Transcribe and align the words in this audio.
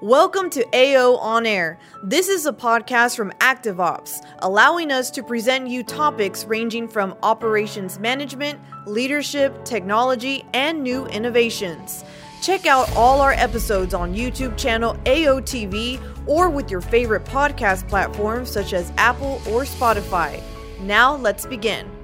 Welcome 0.00 0.48
to 0.50 0.64
AO 0.72 1.16
On 1.16 1.44
Air. 1.44 1.76
This 2.04 2.28
is 2.28 2.46
a 2.46 2.52
podcast 2.52 3.16
from 3.16 3.32
ActiveOps, 3.40 4.24
allowing 4.38 4.92
us 4.92 5.10
to 5.10 5.24
present 5.24 5.66
you 5.66 5.82
topics 5.82 6.44
ranging 6.44 6.86
from 6.86 7.16
operations 7.24 7.98
management, 7.98 8.60
leadership, 8.86 9.64
technology, 9.64 10.44
and 10.54 10.84
new 10.84 11.06
innovations. 11.06 12.04
Check 12.42 12.64
out 12.64 12.88
all 12.94 13.20
our 13.20 13.32
episodes 13.32 13.92
on 13.92 14.14
YouTube 14.14 14.56
channel 14.56 14.94
AOTV 15.02 16.00
or 16.28 16.48
with 16.48 16.70
your 16.70 16.80
favorite 16.80 17.24
podcast 17.24 17.88
platforms 17.88 18.52
such 18.52 18.74
as 18.74 18.92
Apple 18.98 19.42
or 19.48 19.62
Spotify. 19.62 20.40
Now 20.78 21.16
let's 21.16 21.44
begin. 21.44 21.97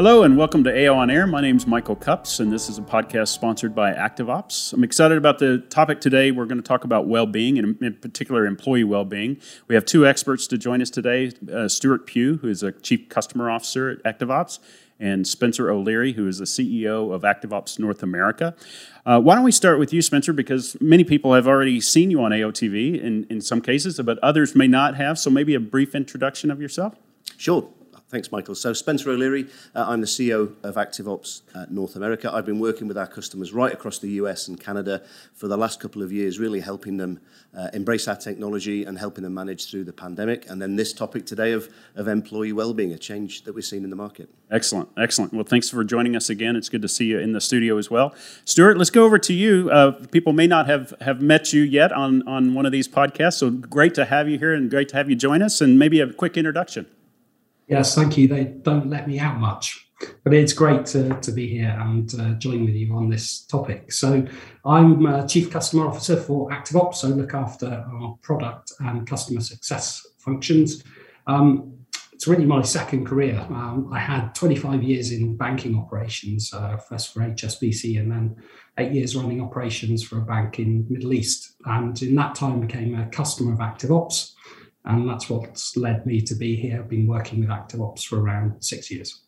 Hello 0.00 0.22
and 0.22 0.38
welcome 0.38 0.64
to 0.64 0.88
AO 0.88 0.96
on 0.96 1.10
Air. 1.10 1.26
My 1.26 1.42
name 1.42 1.58
is 1.58 1.66
Michael 1.66 1.94
Cups, 1.94 2.40
and 2.40 2.50
this 2.50 2.70
is 2.70 2.78
a 2.78 2.80
podcast 2.80 3.28
sponsored 3.28 3.74
by 3.74 3.92
ActiveOps. 3.92 4.72
I'm 4.72 4.82
excited 4.82 5.18
about 5.18 5.40
the 5.40 5.58
topic 5.58 6.00
today. 6.00 6.30
We're 6.30 6.46
going 6.46 6.56
to 6.56 6.66
talk 6.66 6.84
about 6.84 7.06
well-being, 7.06 7.58
and 7.58 7.76
in 7.82 7.96
particular, 7.96 8.46
employee 8.46 8.82
well-being. 8.82 9.38
We 9.68 9.74
have 9.74 9.84
two 9.84 10.06
experts 10.06 10.46
to 10.46 10.56
join 10.56 10.80
us 10.80 10.88
today: 10.88 11.32
uh, 11.52 11.68
Stuart 11.68 12.06
Pugh, 12.06 12.38
who 12.38 12.48
is 12.48 12.62
a 12.62 12.72
chief 12.72 13.10
customer 13.10 13.50
officer 13.50 13.90
at 13.90 14.18
ActiveOps, 14.18 14.58
and 14.98 15.26
Spencer 15.26 15.70
O'Leary, 15.70 16.14
who 16.14 16.26
is 16.26 16.38
the 16.38 16.46
CEO 16.46 17.12
of 17.12 17.20
ActiveOps 17.20 17.78
North 17.78 18.02
America. 18.02 18.56
Uh, 19.04 19.20
why 19.20 19.34
don't 19.34 19.44
we 19.44 19.52
start 19.52 19.78
with 19.78 19.92
you, 19.92 20.00
Spencer? 20.00 20.32
Because 20.32 20.78
many 20.80 21.04
people 21.04 21.34
have 21.34 21.46
already 21.46 21.78
seen 21.78 22.10
you 22.10 22.22
on 22.22 22.30
AOTV 22.30 22.98
in, 22.98 23.26
in 23.28 23.42
some 23.42 23.60
cases, 23.60 24.00
but 24.02 24.18
others 24.20 24.56
may 24.56 24.66
not 24.66 24.96
have. 24.96 25.18
So 25.18 25.28
maybe 25.28 25.54
a 25.54 25.60
brief 25.60 25.94
introduction 25.94 26.50
of 26.50 26.58
yourself. 26.58 26.94
Sure. 27.36 27.68
Thanks, 28.10 28.32
Michael. 28.32 28.56
So, 28.56 28.72
Spencer 28.72 29.10
O'Leary, 29.10 29.46
uh, 29.72 29.84
I'm 29.86 30.00
the 30.00 30.06
CEO 30.08 30.56
of 30.64 30.74
ActiveOps 30.74 31.42
uh, 31.54 31.66
North 31.70 31.94
America. 31.94 32.28
I've 32.34 32.44
been 32.44 32.58
working 32.58 32.88
with 32.88 32.98
our 32.98 33.06
customers 33.06 33.52
right 33.52 33.72
across 33.72 34.00
the 34.00 34.10
US 34.22 34.48
and 34.48 34.58
Canada 34.58 35.02
for 35.32 35.46
the 35.46 35.56
last 35.56 35.78
couple 35.78 36.02
of 36.02 36.10
years, 36.10 36.40
really 36.40 36.58
helping 36.58 36.96
them 36.96 37.20
uh, 37.56 37.68
embrace 37.72 38.08
our 38.08 38.16
technology 38.16 38.82
and 38.82 38.98
helping 38.98 39.22
them 39.22 39.34
manage 39.34 39.70
through 39.70 39.84
the 39.84 39.92
pandemic. 39.92 40.50
And 40.50 40.60
then 40.60 40.74
this 40.74 40.92
topic 40.92 41.24
today 41.24 41.52
of, 41.52 41.68
of 41.94 42.08
employee 42.08 42.52
well-being, 42.52 42.92
a 42.92 42.98
change 42.98 43.44
that 43.44 43.54
we're 43.54 43.60
seeing 43.60 43.84
in 43.84 43.90
the 43.90 43.96
market. 43.96 44.28
Excellent, 44.50 44.88
excellent. 44.96 45.32
Well, 45.32 45.44
thanks 45.44 45.70
for 45.70 45.84
joining 45.84 46.16
us 46.16 46.28
again. 46.28 46.56
It's 46.56 46.68
good 46.68 46.82
to 46.82 46.88
see 46.88 47.04
you 47.04 47.20
in 47.20 47.32
the 47.32 47.40
studio 47.40 47.78
as 47.78 47.92
well. 47.92 48.12
Stuart, 48.44 48.76
let's 48.76 48.90
go 48.90 49.04
over 49.04 49.20
to 49.20 49.32
you. 49.32 49.70
Uh, 49.70 49.92
people 50.10 50.32
may 50.32 50.48
not 50.48 50.66
have, 50.66 50.94
have 51.02 51.22
met 51.22 51.52
you 51.52 51.62
yet 51.62 51.92
on, 51.92 52.26
on 52.26 52.54
one 52.54 52.66
of 52.66 52.72
these 52.72 52.88
podcasts, 52.88 53.34
so 53.34 53.50
great 53.50 53.94
to 53.94 54.06
have 54.06 54.28
you 54.28 54.36
here 54.36 54.52
and 54.52 54.68
great 54.68 54.88
to 54.88 54.96
have 54.96 55.08
you 55.08 55.14
join 55.14 55.42
us. 55.42 55.60
And 55.60 55.78
maybe 55.78 56.00
a 56.00 56.12
quick 56.12 56.36
introduction. 56.36 56.86
Yes, 57.70 57.94
thank 57.94 58.18
you. 58.18 58.26
They 58.26 58.44
don't 58.62 58.90
let 58.90 59.06
me 59.06 59.20
out 59.20 59.38
much, 59.38 59.86
but 60.24 60.34
it's 60.34 60.52
great 60.52 60.86
to, 60.86 61.14
to 61.20 61.30
be 61.30 61.46
here 61.46 61.78
and 61.80 62.12
uh, 62.20 62.32
join 62.32 62.64
with 62.64 62.74
you 62.74 62.92
on 62.96 63.08
this 63.08 63.42
topic. 63.42 63.92
So, 63.92 64.26
I'm 64.64 65.06
uh, 65.06 65.24
Chief 65.28 65.52
Customer 65.52 65.86
Officer 65.86 66.16
for 66.16 66.50
ActiveOps, 66.50 66.96
so 66.96 67.08
look 67.08 67.32
after 67.32 67.86
our 67.92 68.18
product 68.22 68.72
and 68.80 69.06
customer 69.06 69.40
success 69.40 70.04
functions. 70.18 70.82
Um, 71.28 71.78
it's 72.12 72.26
really 72.26 72.44
my 72.44 72.60
second 72.62 73.06
career. 73.06 73.38
Um, 73.38 73.88
I 73.92 74.00
had 74.00 74.34
25 74.34 74.82
years 74.82 75.12
in 75.12 75.36
banking 75.36 75.78
operations, 75.78 76.52
uh, 76.52 76.76
first 76.76 77.14
for 77.14 77.20
HSBC 77.20 78.00
and 78.00 78.10
then 78.10 78.36
eight 78.78 78.90
years 78.90 79.14
running 79.14 79.40
operations 79.40 80.02
for 80.02 80.18
a 80.18 80.22
bank 80.22 80.58
in 80.58 80.86
Middle 80.90 81.12
East. 81.12 81.54
And 81.66 82.02
in 82.02 82.16
that 82.16 82.34
time, 82.34 82.60
became 82.60 82.98
a 82.98 83.06
customer 83.10 83.52
of 83.52 83.60
ActiveOps 83.60 84.32
and 84.96 85.08
that's 85.08 85.28
what's 85.28 85.76
led 85.76 86.06
me 86.06 86.20
to 86.22 86.34
be 86.34 86.56
here. 86.56 86.80
I've 86.80 86.88
been 86.88 87.06
working 87.06 87.40
with 87.40 87.48
ActiveOps 87.48 88.04
for 88.04 88.20
around 88.20 88.62
six 88.62 88.90
years. 88.90 89.20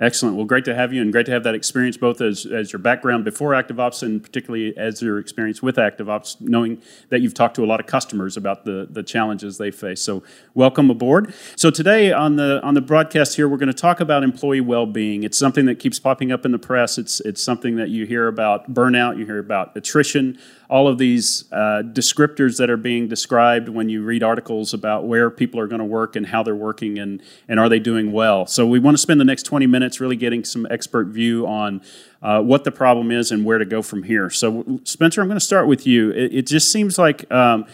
Excellent. 0.00 0.36
Well, 0.36 0.44
great 0.44 0.64
to 0.66 0.76
have 0.76 0.92
you, 0.92 1.02
and 1.02 1.10
great 1.10 1.26
to 1.26 1.32
have 1.32 1.42
that 1.42 1.56
experience 1.56 1.96
both 1.96 2.20
as, 2.20 2.46
as 2.46 2.72
your 2.72 2.78
background 2.78 3.24
before 3.24 3.50
ActiveOps 3.50 4.04
and 4.04 4.22
particularly 4.22 4.76
as 4.76 5.02
your 5.02 5.18
experience 5.18 5.60
with 5.60 5.74
ActiveOps, 5.74 6.40
knowing 6.40 6.80
that 7.08 7.20
you've 7.20 7.34
talked 7.34 7.56
to 7.56 7.64
a 7.64 7.66
lot 7.66 7.80
of 7.80 7.86
customers 7.86 8.36
about 8.36 8.64
the, 8.64 8.86
the 8.88 9.02
challenges 9.02 9.58
they 9.58 9.72
face. 9.72 10.00
So, 10.00 10.22
welcome 10.54 10.88
aboard. 10.88 11.34
So, 11.56 11.72
today 11.72 12.12
on 12.12 12.36
the 12.36 12.62
on 12.62 12.74
the 12.74 12.80
broadcast 12.80 13.34
here, 13.34 13.48
we're 13.48 13.56
going 13.56 13.72
to 13.72 13.72
talk 13.72 13.98
about 13.98 14.22
employee 14.22 14.60
well-being. 14.60 15.24
It's 15.24 15.36
something 15.36 15.66
that 15.66 15.80
keeps 15.80 15.98
popping 15.98 16.30
up 16.30 16.46
in 16.46 16.52
the 16.52 16.60
press. 16.60 16.96
It's 16.96 17.18
it's 17.22 17.42
something 17.42 17.74
that 17.74 17.88
you 17.88 18.06
hear 18.06 18.28
about 18.28 18.72
burnout, 18.72 19.18
you 19.18 19.26
hear 19.26 19.40
about 19.40 19.76
attrition, 19.76 20.38
all 20.68 20.86
of 20.86 20.98
these 20.98 21.50
uh, 21.50 21.82
descriptors 21.82 22.58
that 22.58 22.68
are 22.68 22.76
being 22.76 23.08
described 23.08 23.68
when 23.68 23.88
you 23.88 24.02
read 24.02 24.22
articles 24.22 24.74
about 24.74 25.06
where 25.06 25.30
people 25.30 25.58
are 25.58 25.66
going 25.66 25.78
to 25.78 25.84
work 25.84 26.14
and 26.14 26.26
how 26.26 26.42
they're 26.42 26.54
working 26.54 26.98
and, 26.98 27.22
and 27.48 27.58
are 27.58 27.68
they 27.70 27.78
doing 27.78 28.12
well. 28.12 28.46
So 28.46 28.66
we 28.66 28.78
want 28.78 28.94
to 28.94 28.98
spend 29.00 29.18
the 29.18 29.24
next 29.24 29.44
20 29.44 29.66
minutes 29.66 29.98
really 29.98 30.16
getting 30.16 30.44
some 30.44 30.66
expert 30.70 31.06
view 31.06 31.46
on 31.46 31.80
uh, 32.20 32.42
what 32.42 32.64
the 32.64 32.72
problem 32.72 33.10
is 33.10 33.32
and 33.32 33.44
where 33.46 33.58
to 33.58 33.64
go 33.64 33.80
from 33.80 34.02
here. 34.02 34.28
So 34.28 34.80
Spencer, 34.84 35.22
I'm 35.22 35.28
going 35.28 35.40
to 35.40 35.44
start 35.44 35.68
with 35.68 35.86
you. 35.86 36.10
It, 36.10 36.34
it 36.34 36.46
just 36.46 36.70
seems 36.70 36.98
like 36.98 37.30
um, 37.32 37.66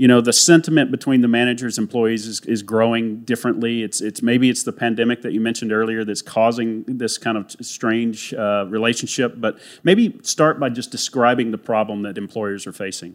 you 0.00 0.08
know 0.08 0.22
the 0.22 0.32
sentiment 0.32 0.90
between 0.90 1.20
the 1.20 1.28
managers 1.28 1.76
employees 1.76 2.26
is, 2.26 2.40
is 2.46 2.62
growing 2.62 3.20
differently 3.24 3.82
it's 3.82 4.00
it's 4.00 4.22
maybe 4.22 4.48
it's 4.48 4.62
the 4.62 4.72
pandemic 4.72 5.20
that 5.20 5.34
you 5.34 5.40
mentioned 5.42 5.72
earlier 5.72 6.04
that's 6.04 6.22
causing 6.22 6.84
this 6.84 7.18
kind 7.18 7.36
of 7.36 7.50
strange 7.60 8.32
uh, 8.32 8.64
relationship 8.66 9.34
but 9.36 9.58
maybe 9.84 10.18
start 10.22 10.58
by 10.58 10.70
just 10.70 10.90
describing 10.90 11.50
the 11.50 11.58
problem 11.58 12.00
that 12.00 12.16
employers 12.16 12.66
are 12.66 12.72
facing 12.72 13.14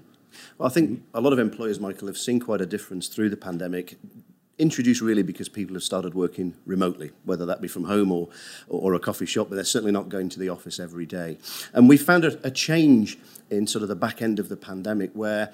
well 0.60 0.68
i 0.68 0.72
think 0.72 1.02
a 1.16 1.20
lot 1.20 1.34
of 1.34 1.40
employers 1.40 1.80
michael 1.80 2.08
have 2.08 2.20
seen 2.20 2.40
quite 2.40 2.62
a 2.62 2.68
difference 2.68 3.08
through 3.08 3.32
the 3.32 3.38
pandemic 3.38 3.98
introduced 4.58 5.02
really 5.02 5.24
because 5.24 5.50
people 5.50 5.74
have 5.76 5.84
started 5.84 6.14
working 6.14 6.56
remotely, 6.66 7.12
whether 7.26 7.46
that 7.46 7.60
be 7.60 7.68
from 7.68 7.84
home 7.84 8.10
or, 8.10 8.30
or 8.70 8.94
a 8.94 9.00
coffee 9.00 9.26
shop, 9.26 9.50
but 9.50 9.56
they're 9.56 9.66
certainly 9.66 9.92
not 9.92 10.08
going 10.08 10.30
to 10.30 10.40
the 10.40 10.48
office 10.48 10.80
every 10.80 11.06
day. 11.06 11.38
And 11.74 11.90
we 11.90 11.98
found 11.98 12.24
a, 12.24 12.40
a 12.42 12.50
change 12.50 13.18
in 13.50 13.68
sort 13.68 13.84
of 13.84 13.90
the 13.90 13.98
back 13.98 14.22
end 14.22 14.40
of 14.40 14.48
the 14.48 14.56
pandemic 14.56 15.12
where 15.12 15.52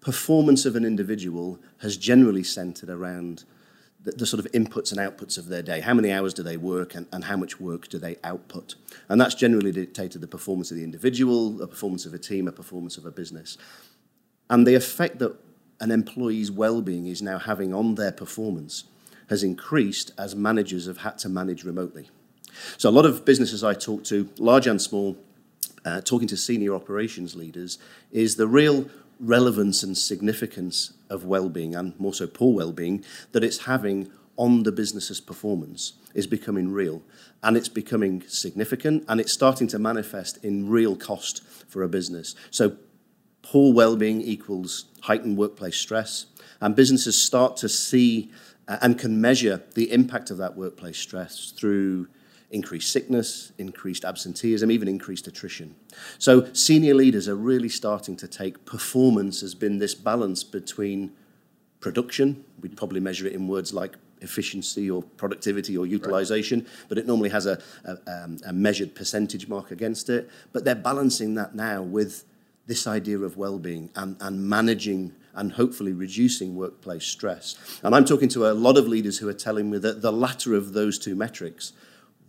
performance 0.00 0.64
of 0.64 0.76
an 0.76 0.84
individual 0.84 1.58
has 1.78 1.96
generally 1.96 2.42
centered 2.42 2.88
around 2.88 3.44
the, 4.02 4.12
the, 4.12 4.26
sort 4.26 4.44
of 4.44 4.50
inputs 4.52 4.92
and 4.92 5.00
outputs 5.00 5.36
of 5.36 5.48
their 5.48 5.62
day. 5.62 5.80
How 5.80 5.92
many 5.92 6.10
hours 6.10 6.32
do 6.32 6.42
they 6.42 6.56
work 6.56 6.94
and, 6.94 7.06
and 7.12 7.24
how 7.24 7.36
much 7.36 7.60
work 7.60 7.88
do 7.88 7.98
they 7.98 8.16
output? 8.24 8.74
And 9.08 9.20
that's 9.20 9.34
generally 9.34 9.72
dictated 9.72 10.22
the 10.22 10.26
performance 10.26 10.70
of 10.70 10.78
the 10.78 10.84
individual, 10.84 11.50
the 11.50 11.68
performance 11.68 12.06
of 12.06 12.14
a 12.14 12.18
team, 12.18 12.48
a 12.48 12.52
performance 12.52 12.96
of 12.96 13.04
a 13.04 13.10
business. 13.10 13.58
And 14.48 14.66
the 14.66 14.74
effect 14.74 15.18
that 15.18 15.36
an 15.80 15.90
employee's 15.90 16.50
well-being 16.50 17.06
is 17.06 17.20
now 17.20 17.38
having 17.38 17.74
on 17.74 17.94
their 17.94 18.12
performance 18.12 18.84
has 19.28 19.42
increased 19.42 20.12
as 20.18 20.34
managers 20.34 20.86
have 20.86 20.98
had 20.98 21.18
to 21.18 21.28
manage 21.28 21.64
remotely. 21.64 22.10
So 22.78 22.88
a 22.88 22.90
lot 22.90 23.06
of 23.06 23.24
businesses 23.24 23.62
I 23.62 23.74
talk 23.74 24.02
to, 24.04 24.28
large 24.38 24.66
and 24.66 24.80
small, 24.80 25.16
uh, 25.84 26.00
talking 26.00 26.26
to 26.28 26.36
senior 26.36 26.74
operations 26.74 27.36
leaders, 27.36 27.78
is 28.10 28.36
the 28.36 28.48
real 28.48 28.90
relevance 29.20 29.82
and 29.82 29.96
significance 29.96 30.94
of 31.10 31.24
well-being 31.24 31.74
and 31.74 31.98
more 32.00 32.14
so 32.14 32.26
poor 32.26 32.54
well-being 32.54 33.04
that 33.32 33.44
it's 33.44 33.66
having 33.66 34.10
on 34.36 34.62
the 34.62 34.72
business's 34.72 35.20
performance 35.20 35.92
is 36.14 36.26
becoming 36.26 36.72
real. 36.72 37.02
And 37.42 37.56
it's 37.56 37.68
becoming 37.68 38.22
significant 38.26 39.04
and 39.08 39.20
it's 39.20 39.32
starting 39.32 39.68
to 39.68 39.78
manifest 39.78 40.42
in 40.42 40.68
real 40.68 40.96
cost 40.96 41.46
for 41.68 41.82
a 41.82 41.88
business. 41.88 42.34
So 42.50 42.76
poor 43.42 43.72
well-being 43.72 44.22
equals 44.22 44.86
heightened 45.02 45.36
workplace 45.36 45.76
stress 45.76 46.26
and 46.60 46.74
businesses 46.74 47.22
start 47.22 47.56
to 47.58 47.68
see 47.68 48.30
uh, 48.68 48.78
and 48.82 48.98
can 48.98 49.20
measure 49.20 49.62
the 49.74 49.92
impact 49.92 50.30
of 50.30 50.38
that 50.38 50.56
workplace 50.56 50.98
stress 50.98 51.50
through 51.50 52.08
increased 52.50 52.90
sickness, 52.90 53.52
increased 53.58 54.04
absenteeism, 54.04 54.70
even 54.70 54.88
increased 54.88 55.26
attrition. 55.26 55.74
So 56.18 56.52
senior 56.52 56.94
leaders 56.94 57.28
are 57.28 57.36
really 57.36 57.68
starting 57.68 58.16
to 58.16 58.28
take 58.28 58.64
performance 58.64 59.40
has 59.40 59.54
been 59.54 59.78
this 59.78 59.94
balance 59.94 60.42
between 60.42 61.12
production, 61.80 62.44
we'd 62.60 62.76
probably 62.76 63.00
measure 63.00 63.26
it 63.26 63.32
in 63.32 63.48
words 63.48 63.72
like 63.72 63.96
efficiency 64.20 64.90
or 64.90 65.02
productivity 65.02 65.76
or 65.76 65.86
utilization, 65.86 66.60
right. 66.60 66.68
but 66.88 66.98
it 66.98 67.06
normally 67.06 67.30
has 67.30 67.46
a, 67.46 67.58
a, 67.84 67.98
um, 68.06 68.36
a 68.46 68.52
measured 68.52 68.94
percentage 68.94 69.48
mark 69.48 69.70
against 69.70 70.10
it. 70.10 70.28
But 70.52 70.64
they're 70.64 70.74
balancing 70.74 71.34
that 71.34 71.54
now 71.54 71.82
with 71.82 72.24
this 72.66 72.86
idea 72.86 73.18
of 73.18 73.36
well-being 73.36 73.90
and, 73.96 74.16
and 74.20 74.48
managing 74.48 75.14
and 75.34 75.52
hopefully 75.52 75.92
reducing 75.92 76.54
workplace 76.54 77.04
stress. 77.04 77.56
And 77.82 77.94
I'm 77.94 78.04
talking 78.04 78.28
to 78.30 78.50
a 78.50 78.52
lot 78.52 78.76
of 78.76 78.86
leaders 78.86 79.18
who 79.18 79.28
are 79.28 79.34
telling 79.34 79.70
me 79.70 79.78
that 79.78 80.02
the 80.02 80.12
latter 80.12 80.54
of 80.54 80.72
those 80.72 80.98
two 80.98 81.14
metrics 81.14 81.72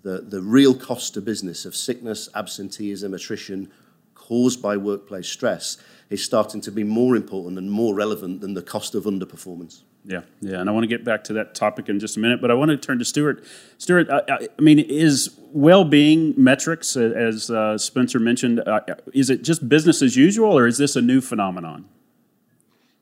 the, 0.04 0.22
the 0.22 0.42
real 0.42 0.74
cost 0.74 1.14
to 1.14 1.22
business 1.22 1.66
of 1.66 1.76
sickness, 1.76 2.30
absenteeism, 2.36 3.14
attrition 3.14 3.72
caused 4.16 4.62
by 4.62 4.78
workplace 4.78 5.28
stress 5.28 5.78
is 6.10 6.24
starting 6.24 6.62
to 6.62 6.72
be 6.72 6.84
more 6.84 7.16
important 7.16 7.58
and 7.58 7.72
more 7.72 7.94
relevant 7.94 8.42
than 8.42 8.54
the 8.54 8.62
cost 8.62 8.96
of 8.96 9.06
underperformance. 9.06 9.82
Yeah, 10.04 10.22
yeah, 10.40 10.60
and 10.60 10.68
I 10.68 10.74
want 10.74 10.84
to 10.84 10.88
get 10.88 11.06
back 11.06 11.24
to 11.26 11.34
that 11.34 11.54
topic 11.54 11.88
in 11.88 12.00
just 12.00 12.18
a 12.18 12.20
minute, 12.20 12.42
but 12.42 12.50
I 12.50 12.56
want 12.56 12.70
to 12.72 12.78
turn 12.78 12.98
to 13.00 13.06
Stuart. 13.06 13.44
Stuart, 13.78 14.10
I, 14.10 14.48
I 14.58 14.62
mean, 14.62 14.80
is 14.80 15.38
well-being 15.52 16.34
metrics, 16.38 16.96
as 16.96 17.52
uh, 17.52 17.78
Spencer 17.78 18.20
mentioned, 18.20 18.62
uh, 18.62 18.82
is 19.14 19.30
it 19.30 19.44
just 19.44 19.70
business 19.70 20.02
as 20.02 20.16
usual, 20.16 20.58
or 20.58 20.66
is 20.66 20.80
this 20.80 20.96
a 20.96 21.02
new 21.02 21.22
phenomenon? 21.22 21.86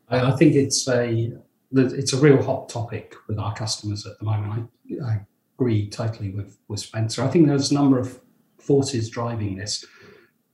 I, 0.09 0.31
I 0.31 0.35
think 0.35 0.55
it's 0.55 0.87
a 0.89 1.31
it's 1.71 2.13
a 2.13 2.17
real 2.17 2.41
hot 2.41 2.67
topic 2.67 3.15
with 3.27 3.39
our 3.39 3.53
customers 3.53 4.05
at 4.05 4.17
the 4.19 4.25
moment. 4.25 4.69
I, 5.01 5.05
I 5.05 5.21
agree 5.59 5.89
totally 5.89 6.31
with, 6.31 6.57
with 6.69 6.79
Spencer. 6.79 7.21
I 7.21 7.27
think 7.27 7.47
there's 7.47 7.71
a 7.71 7.73
number 7.73 7.99
of 7.99 8.19
forces 8.57 9.09
driving 9.09 9.57
this. 9.57 9.85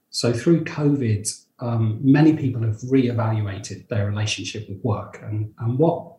So 0.10 0.34
through 0.34 0.64
COVID, 0.64 1.30
um, 1.60 2.00
many 2.02 2.34
people 2.36 2.64
have 2.64 2.80
re-evaluated 2.90 3.88
their 3.90 4.08
relationship 4.08 4.68
with 4.68 4.84
work 4.84 5.22
and, 5.22 5.54
and 5.60 5.78
what 5.78 6.14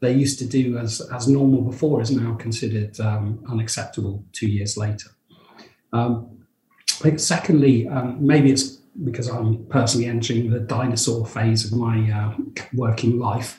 they 0.00 0.12
used 0.12 0.38
to 0.40 0.46
do 0.46 0.78
as, 0.78 1.00
as 1.12 1.28
normal 1.28 1.60
before 1.62 2.00
is 2.00 2.10
now 2.10 2.34
considered 2.34 2.98
um, 3.00 3.44
unacceptable 3.48 4.24
two 4.32 4.48
years 4.48 4.76
later. 4.76 5.10
Um, 5.92 6.46
secondly, 7.16 7.86
um, 7.88 8.26
maybe 8.26 8.50
it's 8.50 8.78
because 9.04 9.28
I'm 9.28 9.66
personally 9.66 10.08
entering 10.08 10.50
the 10.50 10.60
dinosaur 10.60 11.26
phase 11.26 11.64
of 11.70 11.78
my 11.78 12.10
uh, 12.10 12.34
working 12.72 13.18
life, 13.18 13.58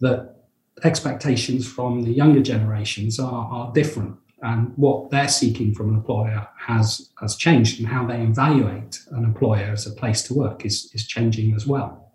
that 0.00 0.35
expectations 0.84 1.66
from 1.66 2.02
the 2.02 2.12
younger 2.12 2.42
generations 2.42 3.18
are, 3.18 3.46
are 3.50 3.72
different. 3.72 4.16
And 4.42 4.72
what 4.76 5.10
they're 5.10 5.28
seeking 5.28 5.74
from 5.74 5.88
an 5.88 5.94
employer 5.96 6.46
has 6.58 7.10
has 7.20 7.36
changed 7.36 7.80
and 7.80 7.88
how 7.88 8.06
they 8.06 8.20
evaluate 8.20 9.00
an 9.12 9.24
employer 9.24 9.72
as 9.72 9.86
a 9.86 9.92
place 9.92 10.22
to 10.24 10.34
work 10.34 10.66
is, 10.66 10.90
is 10.92 11.06
changing 11.06 11.54
as 11.54 11.66
well. 11.66 12.12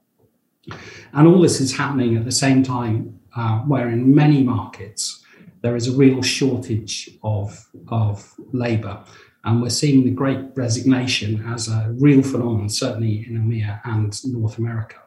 And 1.13 1.27
all 1.27 1.41
this 1.41 1.59
is 1.59 1.75
happening 1.75 2.15
at 2.15 2.25
the 2.25 2.31
same 2.31 2.61
time 2.61 3.19
uh, 3.35 3.59
where 3.59 3.89
in 3.89 4.13
many 4.13 4.43
markets 4.43 5.23
there 5.61 5.75
is 5.75 5.87
a 5.87 5.97
real 5.97 6.21
shortage 6.21 7.09
of, 7.23 7.67
of 7.87 8.33
labor. 8.51 9.03
And 9.43 9.61
we're 9.61 9.69
seeing 9.69 10.03
the 10.03 10.11
great 10.11 10.39
resignation 10.55 11.43
as 11.47 11.67
a 11.67 11.93
real 11.97 12.21
phenomenon 12.21 12.69
certainly 12.69 13.25
in 13.27 13.41
EMEA 13.41 13.81
and 13.83 14.13
North 14.31 14.59
America 14.59 14.97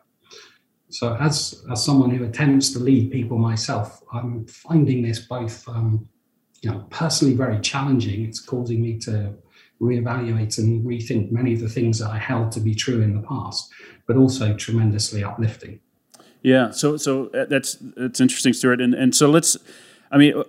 so 0.95 1.17
as 1.17 1.65
as 1.71 1.85
someone 1.85 2.11
who 2.11 2.25
attempts 2.25 2.71
to 2.73 2.79
lead 2.79 3.11
people 3.11 3.39
myself 3.39 4.03
I'm 4.13 4.47
finding 4.47 5.03
this 5.03 5.21
both 5.21 5.69
um, 5.69 6.09
you 6.65 6.71
know, 6.71 6.87
personally 6.89 7.35
very 7.35 7.61
challenging. 7.61 8.25
It's 8.25 8.41
causing 8.41 8.81
me 8.81 8.99
to 9.01 9.35
reevaluate 9.81 10.57
and 10.57 10.85
rethink 10.85 11.31
many 11.31 11.53
of 11.53 11.61
the 11.61 11.69
things 11.69 11.99
that 11.99 12.11
I 12.11 12.19
held 12.19 12.53
to 12.53 12.61
be 12.61 12.75
true 12.75 13.03
in 13.03 13.15
the 13.15 13.21
past, 13.21 13.71
but 14.07 14.17
also 14.17 14.57
tremendously 14.57 15.23
uplifting. 15.23 15.81
Yeah, 16.41 16.71
so 16.71 16.97
so 16.97 17.27
uh, 17.29 17.45
that's 17.45 17.77
that's 17.97 18.21
interesting, 18.21 18.55
Stuart. 18.55 18.81
And 18.81 18.95
and 18.95 19.15
so 19.15 19.31
let's, 19.31 19.59
I 20.15 20.17
mean, 20.17 20.45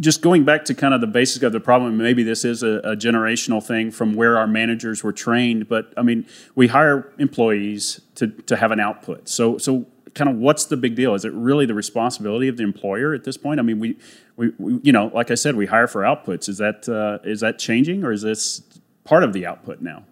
just 0.00 0.22
going 0.22 0.44
back 0.44 0.64
to 0.64 0.74
kind 0.74 0.94
of 0.94 1.02
the 1.02 1.06
basic 1.06 1.42
of 1.42 1.52
the 1.52 1.60
problem. 1.60 1.98
Maybe 1.98 2.22
this 2.22 2.46
is 2.46 2.62
a, 2.62 2.78
a 2.78 2.96
generational 2.96 3.62
thing 3.62 3.90
from 3.90 4.14
where 4.14 4.38
our 4.38 4.46
managers 4.46 5.04
were 5.04 5.12
trained, 5.12 5.68
but 5.68 5.92
I 5.98 6.02
mean, 6.02 6.26
we 6.54 6.68
hire 6.68 7.12
employees 7.18 8.00
to 8.14 8.28
to 8.28 8.56
have 8.56 8.72
an 8.72 8.80
output. 8.80 9.28
So 9.28 9.58
so 9.58 9.86
kind 10.14 10.30
of 10.30 10.36
what's 10.36 10.64
the 10.64 10.78
big 10.78 10.94
deal? 10.94 11.14
Is 11.14 11.26
it 11.26 11.32
really 11.34 11.66
the 11.66 11.74
responsibility 11.74 12.48
of 12.48 12.56
the 12.56 12.62
employer 12.62 13.12
at 13.12 13.24
this 13.24 13.36
point? 13.36 13.60
I 13.60 13.62
mean, 13.62 13.78
we, 13.78 13.98
we, 14.36 14.52
we 14.58 14.80
you 14.82 14.92
know, 14.92 15.10
like 15.12 15.30
I 15.30 15.34
said, 15.34 15.56
we 15.56 15.66
hire 15.66 15.86
for 15.86 16.00
outputs. 16.00 16.48
Is 16.48 16.56
that 16.56 16.88
uh, 16.88 17.28
is 17.28 17.40
that 17.40 17.58
changing, 17.58 18.02
or 18.02 18.12
is 18.12 18.22
this 18.22 18.62
part 19.04 19.22
of 19.22 19.34
the 19.34 19.44
output 19.44 19.82
now? 19.82 20.04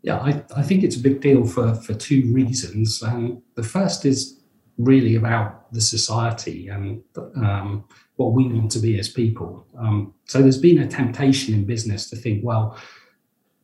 Yeah, 0.00 0.16
I, 0.18 0.42
I 0.56 0.62
think 0.62 0.84
it's 0.84 0.96
a 0.96 1.00
big 1.00 1.20
deal 1.20 1.46
for 1.46 1.74
for 1.74 1.92
two 1.92 2.32
reasons. 2.32 3.02
Um, 3.02 3.42
the 3.56 3.62
first 3.62 4.06
is 4.06 4.37
really 4.78 5.16
about 5.16 5.72
the 5.72 5.80
society 5.80 6.68
and 6.68 7.02
um, 7.36 7.84
what 8.16 8.32
we 8.32 8.48
want 8.48 8.70
to 8.72 8.78
be 8.78 8.98
as 8.98 9.08
people. 9.08 9.66
Um, 9.78 10.14
so 10.24 10.40
there's 10.40 10.58
been 10.58 10.78
a 10.78 10.86
temptation 10.86 11.52
in 11.52 11.64
business 11.64 12.08
to 12.10 12.16
think, 12.16 12.44
well, 12.44 12.78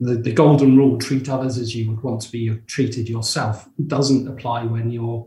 the, 0.01 0.17
the 0.17 0.33
golden 0.33 0.77
rule 0.77 0.99
treat 0.99 1.29
others 1.29 1.57
as 1.57 1.75
you 1.75 1.89
would 1.91 2.03
want 2.03 2.21
to 2.23 2.33
be 2.33 2.51
treated 2.67 3.09
yourself 3.09 3.69
doesn't 3.87 4.29
apply 4.29 4.65
when 4.65 4.91
you're 4.91 5.27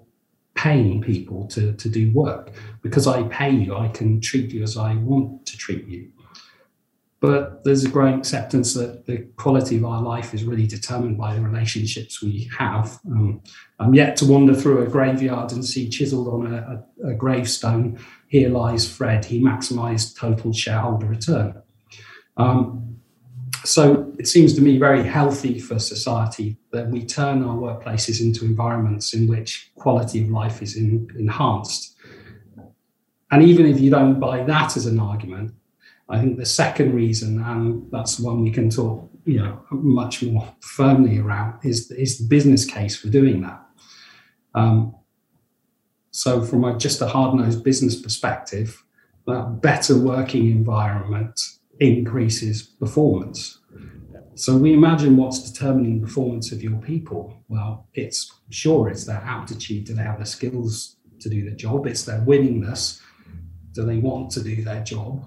paying 0.55 1.01
people 1.01 1.47
to, 1.47 1.73
to 1.73 1.87
do 1.87 2.11
work. 2.11 2.51
Because 2.81 3.07
I 3.07 3.23
pay 3.23 3.51
you, 3.51 3.77
I 3.77 3.87
can 3.87 4.19
treat 4.19 4.51
you 4.51 4.63
as 4.63 4.77
I 4.77 4.95
want 4.95 5.45
to 5.45 5.57
treat 5.57 5.87
you. 5.87 6.11
But 7.19 7.63
there's 7.63 7.83
a 7.83 7.89
growing 7.89 8.19
acceptance 8.19 8.75
that 8.75 9.07
the 9.07 9.27
quality 9.37 9.77
of 9.77 9.85
our 9.85 10.03
life 10.03 10.35
is 10.35 10.43
really 10.43 10.67
determined 10.67 11.17
by 11.17 11.33
the 11.33 11.41
relationships 11.41 12.21
we 12.21 12.47
have. 12.57 12.99
Um, 13.09 13.41
I'm 13.79 13.95
yet 13.95 14.15
to 14.17 14.25
wander 14.25 14.53
through 14.53 14.83
a 14.83 14.87
graveyard 14.87 15.51
and 15.51 15.65
see 15.65 15.89
chiseled 15.89 16.27
on 16.27 16.53
a, 16.53 16.83
a, 17.03 17.09
a 17.09 17.13
gravestone, 17.15 17.99
here 18.27 18.49
lies 18.49 18.87
Fred, 18.87 19.25
he 19.25 19.41
maximized 19.41 20.17
total 20.17 20.53
shareholder 20.53 21.07
return. 21.07 21.59
Um, 22.37 22.99
so 23.63 24.13
it 24.19 24.27
seems 24.27 24.53
to 24.53 24.61
me 24.61 24.77
very 24.77 25.03
healthy 25.03 25.59
for 25.59 25.79
society 25.79 26.57
that 26.71 26.89
we 26.89 27.03
turn 27.03 27.43
our 27.43 27.57
workplaces 27.57 28.21
into 28.21 28.45
environments 28.45 29.13
in 29.13 29.27
which 29.27 29.71
quality 29.75 30.21
of 30.23 30.29
life 30.29 30.61
is 30.61 30.77
in, 30.77 31.09
enhanced. 31.17 31.95
And 33.31 33.43
even 33.43 33.65
if 33.65 33.79
you 33.79 33.89
don't 33.89 34.19
buy 34.19 34.43
that 34.43 34.77
as 34.77 34.85
an 34.85 34.99
argument, 34.99 35.53
I 36.09 36.19
think 36.19 36.37
the 36.37 36.45
second 36.45 36.93
reason, 36.93 37.41
and 37.41 37.91
that's 37.91 38.19
one 38.19 38.41
we 38.41 38.51
can 38.51 38.69
talk, 38.69 39.09
you 39.25 39.39
know, 39.39 39.61
much 39.71 40.23
more 40.23 40.47
firmly 40.61 41.19
around, 41.19 41.59
is, 41.63 41.91
is 41.91 42.17
the 42.19 42.27
business 42.27 42.65
case 42.65 42.95
for 42.95 43.09
doing 43.09 43.41
that. 43.41 43.61
Um, 44.55 44.95
so, 46.11 46.41
from 46.41 46.63
a, 46.63 46.77
just 46.77 47.01
a 47.01 47.07
hard-nosed 47.07 47.63
business 47.63 48.01
perspective, 48.01 48.83
that 49.27 49.59
better 49.61 49.97
working 49.97 50.49
environment 50.49 51.39
increases 51.79 52.63
performance. 52.63 53.59
So 54.35 54.55
we 54.55 54.73
imagine 54.73 55.17
what's 55.17 55.51
determining 55.51 55.99
performance 55.99 56.51
of 56.51 56.61
your 56.61 56.77
people. 56.77 57.43
Well, 57.49 57.87
it's 57.93 58.31
sure 58.49 58.87
it's 58.87 59.05
their 59.05 59.17
aptitude. 59.25 59.85
Do 59.85 59.95
they 59.95 60.03
have 60.03 60.19
the 60.19 60.25
skills 60.25 60.97
to 61.21 61.29
do 61.29 61.49
the 61.49 61.55
job? 61.55 61.87
It's 61.87 62.03
their 62.03 62.21
willingness. 62.21 63.01
Do 63.71 63.83
they 63.83 63.97
want 63.97 64.29
to 64.31 64.43
do 64.43 64.63
their 64.63 64.83
job? 64.83 65.25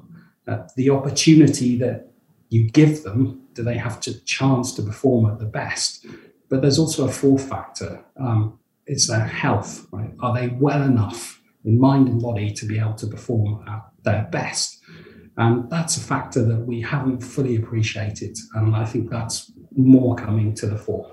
Uh, 0.51 0.67
the 0.77 0.91
opportunity 0.91 1.79
that 1.79 2.11
you 2.49 2.69
give 2.69 3.05
them. 3.05 3.41
Do 3.55 3.63
they 3.63 3.79
have 3.79 4.05
a 4.07 4.13
chance 4.25 4.73
to 4.75 4.83
perform 4.83 5.31
at 5.31 5.39
the 5.39 5.47
best? 5.47 6.07
But 6.49 6.61
there's 6.63 6.79
also 6.79 7.07
a 7.07 7.13
fourth 7.13 7.49
factor. 7.49 8.05
Um, 8.19 8.59
it's 8.87 9.07
their 9.07 9.27
health. 9.27 9.87
Right? 9.93 10.11
Are 10.21 10.35
they 10.35 10.49
well 10.49 10.83
enough 10.83 11.41
in 11.65 11.79
mind 11.79 12.09
and 12.09 12.21
body 12.21 12.53
to 12.53 12.67
be 12.67 12.79
able 12.79 12.95
to 12.95 13.07
perform 13.07 13.65
at 13.69 13.83
their 14.03 14.29
best? 14.33 14.81
And 15.37 15.71
that's 15.71 15.97
a 15.97 16.01
factor 16.01 16.45
that 16.45 16.67
we 16.67 16.81
haven't 16.81 17.21
fully 17.21 17.57
appreciated. 17.57 18.37
And 18.55 18.75
I 18.75 18.85
think 18.85 19.11
that's 19.11 19.53
more 19.77 20.17
coming 20.17 20.55
to 20.55 20.67
the 20.67 20.77
fore. 20.77 21.11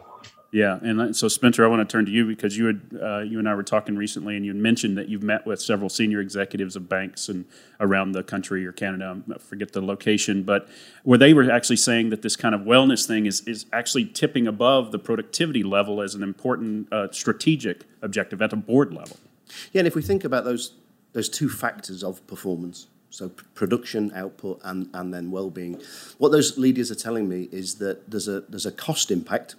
Yeah, 0.52 0.80
and 0.82 1.14
so 1.14 1.28
Spencer, 1.28 1.66
I 1.66 1.68
want 1.68 1.88
to 1.88 1.92
turn 1.92 2.06
to 2.06 2.12
you 2.12 2.26
because 2.26 2.58
you 2.58 2.68
had 2.68 2.82
uh, 3.02 3.20
you 3.20 3.38
and 3.38 3.50
I 3.50 3.54
were 3.54 3.64
talking 3.64 3.98
recently, 3.98 4.38
and 4.38 4.46
you 4.46 4.54
mentioned 4.54 4.98
that 4.98 5.10
you've 5.10 5.24
met 5.24 5.46
with 5.46 5.62
several 5.62 5.90
senior 5.90 6.22
executives 6.22 6.78
of 6.78 6.88
banks 6.88 7.28
and 7.28 7.46
around 7.82 8.14
the 8.14 8.24
country 8.24 8.66
or 8.66 8.72
Canada. 8.72 9.22
I 9.34 9.38
forget 9.40 9.74
the 9.74 9.82
location, 9.82 10.44
but 10.44 10.70
where 11.04 11.18
they 11.18 11.34
were 11.34 11.52
actually 11.52 11.76
saying 11.76 12.12
that 12.12 12.22
this 12.22 12.38
kind 12.38 12.56
of 12.56 12.62
wellness 12.62 13.06
thing 13.06 13.26
is 13.26 13.42
is 13.42 13.66
actually 13.74 14.06
tipping 14.06 14.48
above 14.48 14.94
the 14.94 15.00
productivity 15.00 15.64
level 15.64 16.02
as 16.02 16.16
an 16.16 16.24
important 16.24 16.92
uh, 16.94 17.12
strategic 17.12 17.84
objective 18.02 18.42
at 18.42 18.52
the 18.52 18.56
board 18.56 18.94
level. 18.94 19.18
Yeah, 19.74 19.80
and 19.80 19.88
if 19.88 19.96
we 19.96 20.02
think 20.02 20.24
about 20.24 20.46
those 20.46 20.76
those 21.12 21.28
two 21.28 21.50
factors 21.50 22.06
of 22.06 22.26
performance, 22.26 22.88
so 23.10 23.30
production, 23.56 24.12
output, 24.14 24.62
and, 24.64 24.90
and 24.94 25.14
then 25.14 25.32
well-being. 25.32 25.82
What 26.20 26.32
those 26.32 26.58
leaders 26.58 26.92
are 26.92 26.96
telling 26.96 27.28
me 27.28 27.50
is 27.52 27.76
that 27.76 28.10
there's 28.10 28.28
a 28.28 28.42
there's 28.42 28.66
a 28.66 28.72
cost 28.72 29.12
impact 29.12 29.56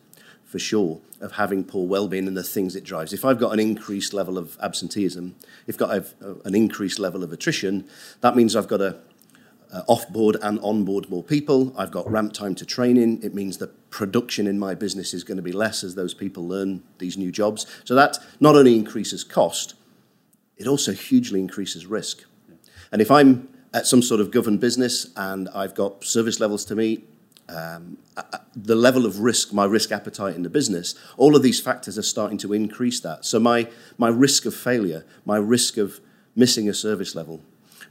for 0.48 0.58
sure 0.58 0.98
of 1.20 1.32
having 1.32 1.62
poor 1.62 1.86
well-being 1.86 2.26
and 2.26 2.36
the 2.36 2.42
things 2.42 2.74
it 2.74 2.82
drives. 2.82 3.12
If 3.12 3.24
I've 3.24 3.38
got 3.38 3.52
an 3.52 3.60
increased 3.60 4.14
level 4.14 4.38
of 4.38 4.56
absenteeism, 4.62 5.36
if 5.66 5.80
I've 5.82 6.18
got 6.18 6.46
an 6.46 6.54
increased 6.54 6.98
level 6.98 7.22
of 7.22 7.32
attrition, 7.32 7.86
that 8.22 8.34
means 8.34 8.56
I've 8.56 8.66
got 8.66 8.78
to 8.78 8.96
uh, 9.70 9.82
off-board 9.86 10.38
and 10.42 10.58
on-board 10.60 11.10
more 11.10 11.22
people. 11.22 11.74
I've 11.76 11.90
got 11.90 12.10
ramp 12.10 12.32
time 12.32 12.54
to 12.54 12.64
training. 12.64 13.22
It 13.22 13.34
means 13.34 13.58
the 13.58 13.66
production 13.90 14.46
in 14.46 14.58
my 14.58 14.74
business 14.74 15.12
is 15.12 15.22
going 15.22 15.36
to 15.36 15.42
be 15.42 15.52
less 15.52 15.84
as 15.84 15.94
those 15.94 16.14
people 16.14 16.48
learn 16.48 16.82
these 16.96 17.18
new 17.18 17.30
jobs. 17.30 17.66
So 17.84 17.94
that 17.94 18.18
not 18.40 18.56
only 18.56 18.74
increases 18.74 19.24
cost, 19.24 19.74
it 20.56 20.66
also 20.66 20.92
hugely 20.92 21.40
increases 21.40 21.84
risk. 21.84 22.24
And 22.90 23.02
if 23.02 23.10
I'm 23.10 23.50
at 23.74 23.86
some 23.86 24.00
sort 24.00 24.22
of 24.22 24.30
governed 24.30 24.60
business 24.60 25.08
and 25.14 25.50
I've 25.50 25.74
got 25.74 26.02
service 26.04 26.40
levels 26.40 26.64
to 26.66 26.74
meet, 26.74 27.06
um, 27.48 27.98
the 28.54 28.74
level 28.74 29.06
of 29.06 29.20
risk, 29.20 29.52
my 29.52 29.64
risk 29.64 29.90
appetite 29.92 30.36
in 30.36 30.42
the 30.42 30.50
business, 30.50 30.94
all 31.16 31.34
of 31.34 31.42
these 31.42 31.60
factors 31.60 31.98
are 31.98 32.02
starting 32.02 32.38
to 32.38 32.52
increase 32.52 33.00
that. 33.00 33.24
So 33.24 33.38
my, 33.38 33.68
my 33.96 34.08
risk 34.08 34.44
of 34.44 34.54
failure, 34.54 35.04
my 35.24 35.36
risk 35.36 35.76
of 35.76 36.00
missing 36.36 36.68
a 36.68 36.74
service 36.74 37.14
level, 37.14 37.42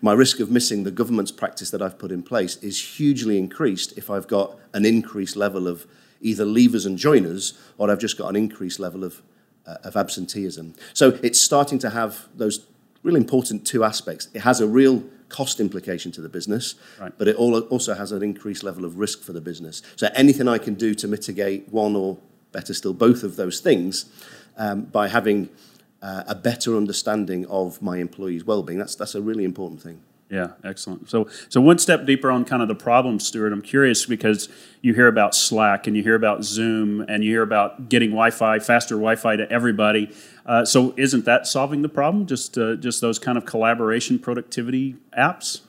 my 0.01 0.13
risk 0.13 0.39
of 0.39 0.51
missing 0.51 0.83
the 0.83 0.91
government's 0.91 1.31
practice 1.31 1.71
that 1.71 1.81
I've 1.81 1.97
put 1.97 2.11
in 2.11 2.21
place 2.21 2.57
is 2.57 2.97
hugely 2.97 3.37
increased 3.37 3.97
if 3.97 4.09
I've 4.09 4.27
got 4.27 4.57
an 4.73 4.85
increased 4.85 5.35
level 5.35 5.67
of 5.67 5.87
either 6.21 6.45
leavers 6.45 6.85
and 6.85 6.97
joiners 6.97 7.53
or 7.77 7.89
I've 7.89 7.99
just 7.99 8.17
got 8.17 8.29
an 8.29 8.35
increased 8.35 8.79
level 8.79 9.03
of, 9.03 9.21
uh, 9.65 9.77
of 9.83 9.95
absenteeism. 9.95 10.75
So 10.93 11.17
it's 11.23 11.41
starting 11.41 11.79
to 11.79 11.89
have 11.89 12.27
those 12.35 12.65
really 13.01 13.19
important 13.19 13.65
two 13.65 13.83
aspects. 13.83 14.27
It 14.33 14.41
has 14.41 14.61
a 14.61 14.67
real 14.67 15.03
cost 15.29 15.59
implication 15.59 16.11
to 16.13 16.21
the 16.21 16.29
business, 16.29 16.75
right. 16.99 17.11
but 17.17 17.27
it 17.27 17.35
also 17.35 17.93
has 17.93 18.11
an 18.11 18.23
increased 18.23 18.63
level 18.63 18.85
of 18.85 18.97
risk 18.97 19.23
for 19.23 19.33
the 19.33 19.41
business. 19.41 19.81
So 19.95 20.09
anything 20.15 20.47
I 20.47 20.57
can 20.57 20.75
do 20.75 20.93
to 20.95 21.07
mitigate 21.07 21.69
one 21.69 21.95
or 21.95 22.17
better 22.51 22.73
still 22.73 22.93
both 22.93 23.23
of 23.23 23.35
those 23.35 23.59
things 23.59 24.05
um, 24.57 24.83
by 24.85 25.07
having 25.07 25.49
uh, 26.01 26.23
a 26.27 26.35
better 26.35 26.77
understanding 26.77 27.45
of 27.47 27.81
my 27.81 27.97
employees' 27.97 28.45
well-being, 28.45 28.79
that's, 28.79 28.95
that's 28.95 29.15
a 29.15 29.21
really 29.21 29.43
important 29.43 29.81
thing. 29.81 30.01
Yeah, 30.29 30.51
excellent. 30.63 31.09
So, 31.09 31.29
so 31.47 31.61
one 31.61 31.79
step 31.79 32.05
deeper 32.05 32.29
on 32.29 32.43
kind 32.43 32.61
of 32.61 32.67
the 32.67 32.75
problem, 32.75 33.19
Stuart. 33.19 33.53
I'm 33.53 33.61
curious 33.61 34.05
because 34.05 34.49
you 34.81 34.93
hear 34.93 35.07
about 35.07 35.33
Slack 35.33 35.87
and 35.87 35.95
you 35.95 36.03
hear 36.03 36.15
about 36.15 36.43
Zoom 36.43 37.01
and 37.01 37.23
you 37.23 37.31
hear 37.31 37.43
about 37.43 37.87
getting 37.87 38.09
Wi-Fi, 38.09 38.59
faster 38.59 38.95
Wi-Fi 38.95 39.37
to 39.37 39.49
everybody. 39.49 40.13
Uh, 40.45 40.65
so, 40.65 40.93
isn't 40.97 41.23
that 41.25 41.47
solving 41.47 41.81
the 41.81 41.89
problem? 41.89 42.25
Just, 42.25 42.57
uh, 42.57 42.75
just 42.75 42.99
those 42.99 43.19
kind 43.19 43.37
of 43.37 43.45
collaboration, 43.45 44.19
productivity 44.19 44.97
apps? 45.17 45.61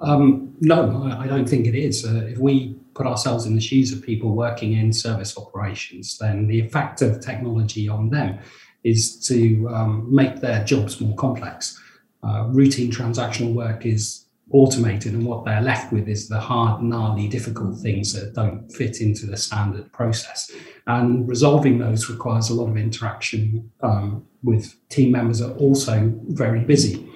Um, 0.00 0.54
no, 0.60 1.10
I 1.18 1.26
don't 1.26 1.48
think 1.48 1.66
it 1.66 1.74
is. 1.74 2.04
Uh, 2.04 2.26
if 2.26 2.38
we 2.38 2.76
put 2.94 3.06
ourselves 3.06 3.44
in 3.44 3.56
the 3.56 3.60
shoes 3.60 3.92
of 3.92 4.02
people 4.02 4.36
working 4.36 4.74
in 4.74 4.92
service 4.92 5.36
operations, 5.36 6.18
then 6.18 6.46
the 6.46 6.60
effect 6.60 7.02
of 7.02 7.20
technology 7.20 7.88
on 7.88 8.10
them 8.10 8.38
is 8.84 9.18
to 9.26 9.68
um, 9.70 10.06
make 10.14 10.40
their 10.40 10.62
jobs 10.64 11.00
more 11.00 11.16
complex 11.16 11.80
uh, 12.26 12.46
routine 12.48 12.90
transactional 12.90 13.54
work 13.54 13.86
is 13.86 14.26
automated, 14.52 15.12
and 15.12 15.26
what 15.26 15.44
they're 15.44 15.60
left 15.60 15.92
with 15.92 16.08
is 16.08 16.28
the 16.28 16.38
hard, 16.38 16.82
gnarly, 16.82 17.28
difficult 17.28 17.78
things 17.80 18.12
that 18.12 18.34
don't 18.34 18.68
fit 18.70 19.00
into 19.00 19.26
the 19.26 19.36
standard 19.36 19.92
process. 19.92 20.50
And 20.86 21.28
resolving 21.28 21.78
those 21.78 22.08
requires 22.08 22.48
a 22.48 22.54
lot 22.54 22.68
of 22.68 22.76
interaction 22.76 23.70
um, 23.82 24.24
with 24.42 24.76
team 24.88 25.12
members 25.12 25.42
are 25.42 25.52
also 25.54 26.12
very 26.28 26.60
busy. 26.60 27.08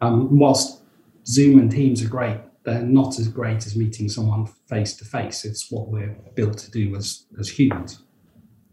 Um, 0.00 0.38
whilst 0.38 0.80
Zoom 1.26 1.58
and 1.58 1.70
Teams 1.70 2.02
are 2.02 2.08
great, 2.08 2.40
they're 2.64 2.82
not 2.82 3.18
as 3.18 3.28
great 3.28 3.66
as 3.66 3.76
meeting 3.76 4.08
someone 4.08 4.46
face 4.68 4.96
to 4.96 5.04
face. 5.04 5.44
It's 5.44 5.70
what 5.70 5.88
we're 5.88 6.16
built 6.34 6.56
to 6.58 6.70
do 6.70 6.96
as, 6.96 7.26
as 7.38 7.48
humans. 7.48 8.02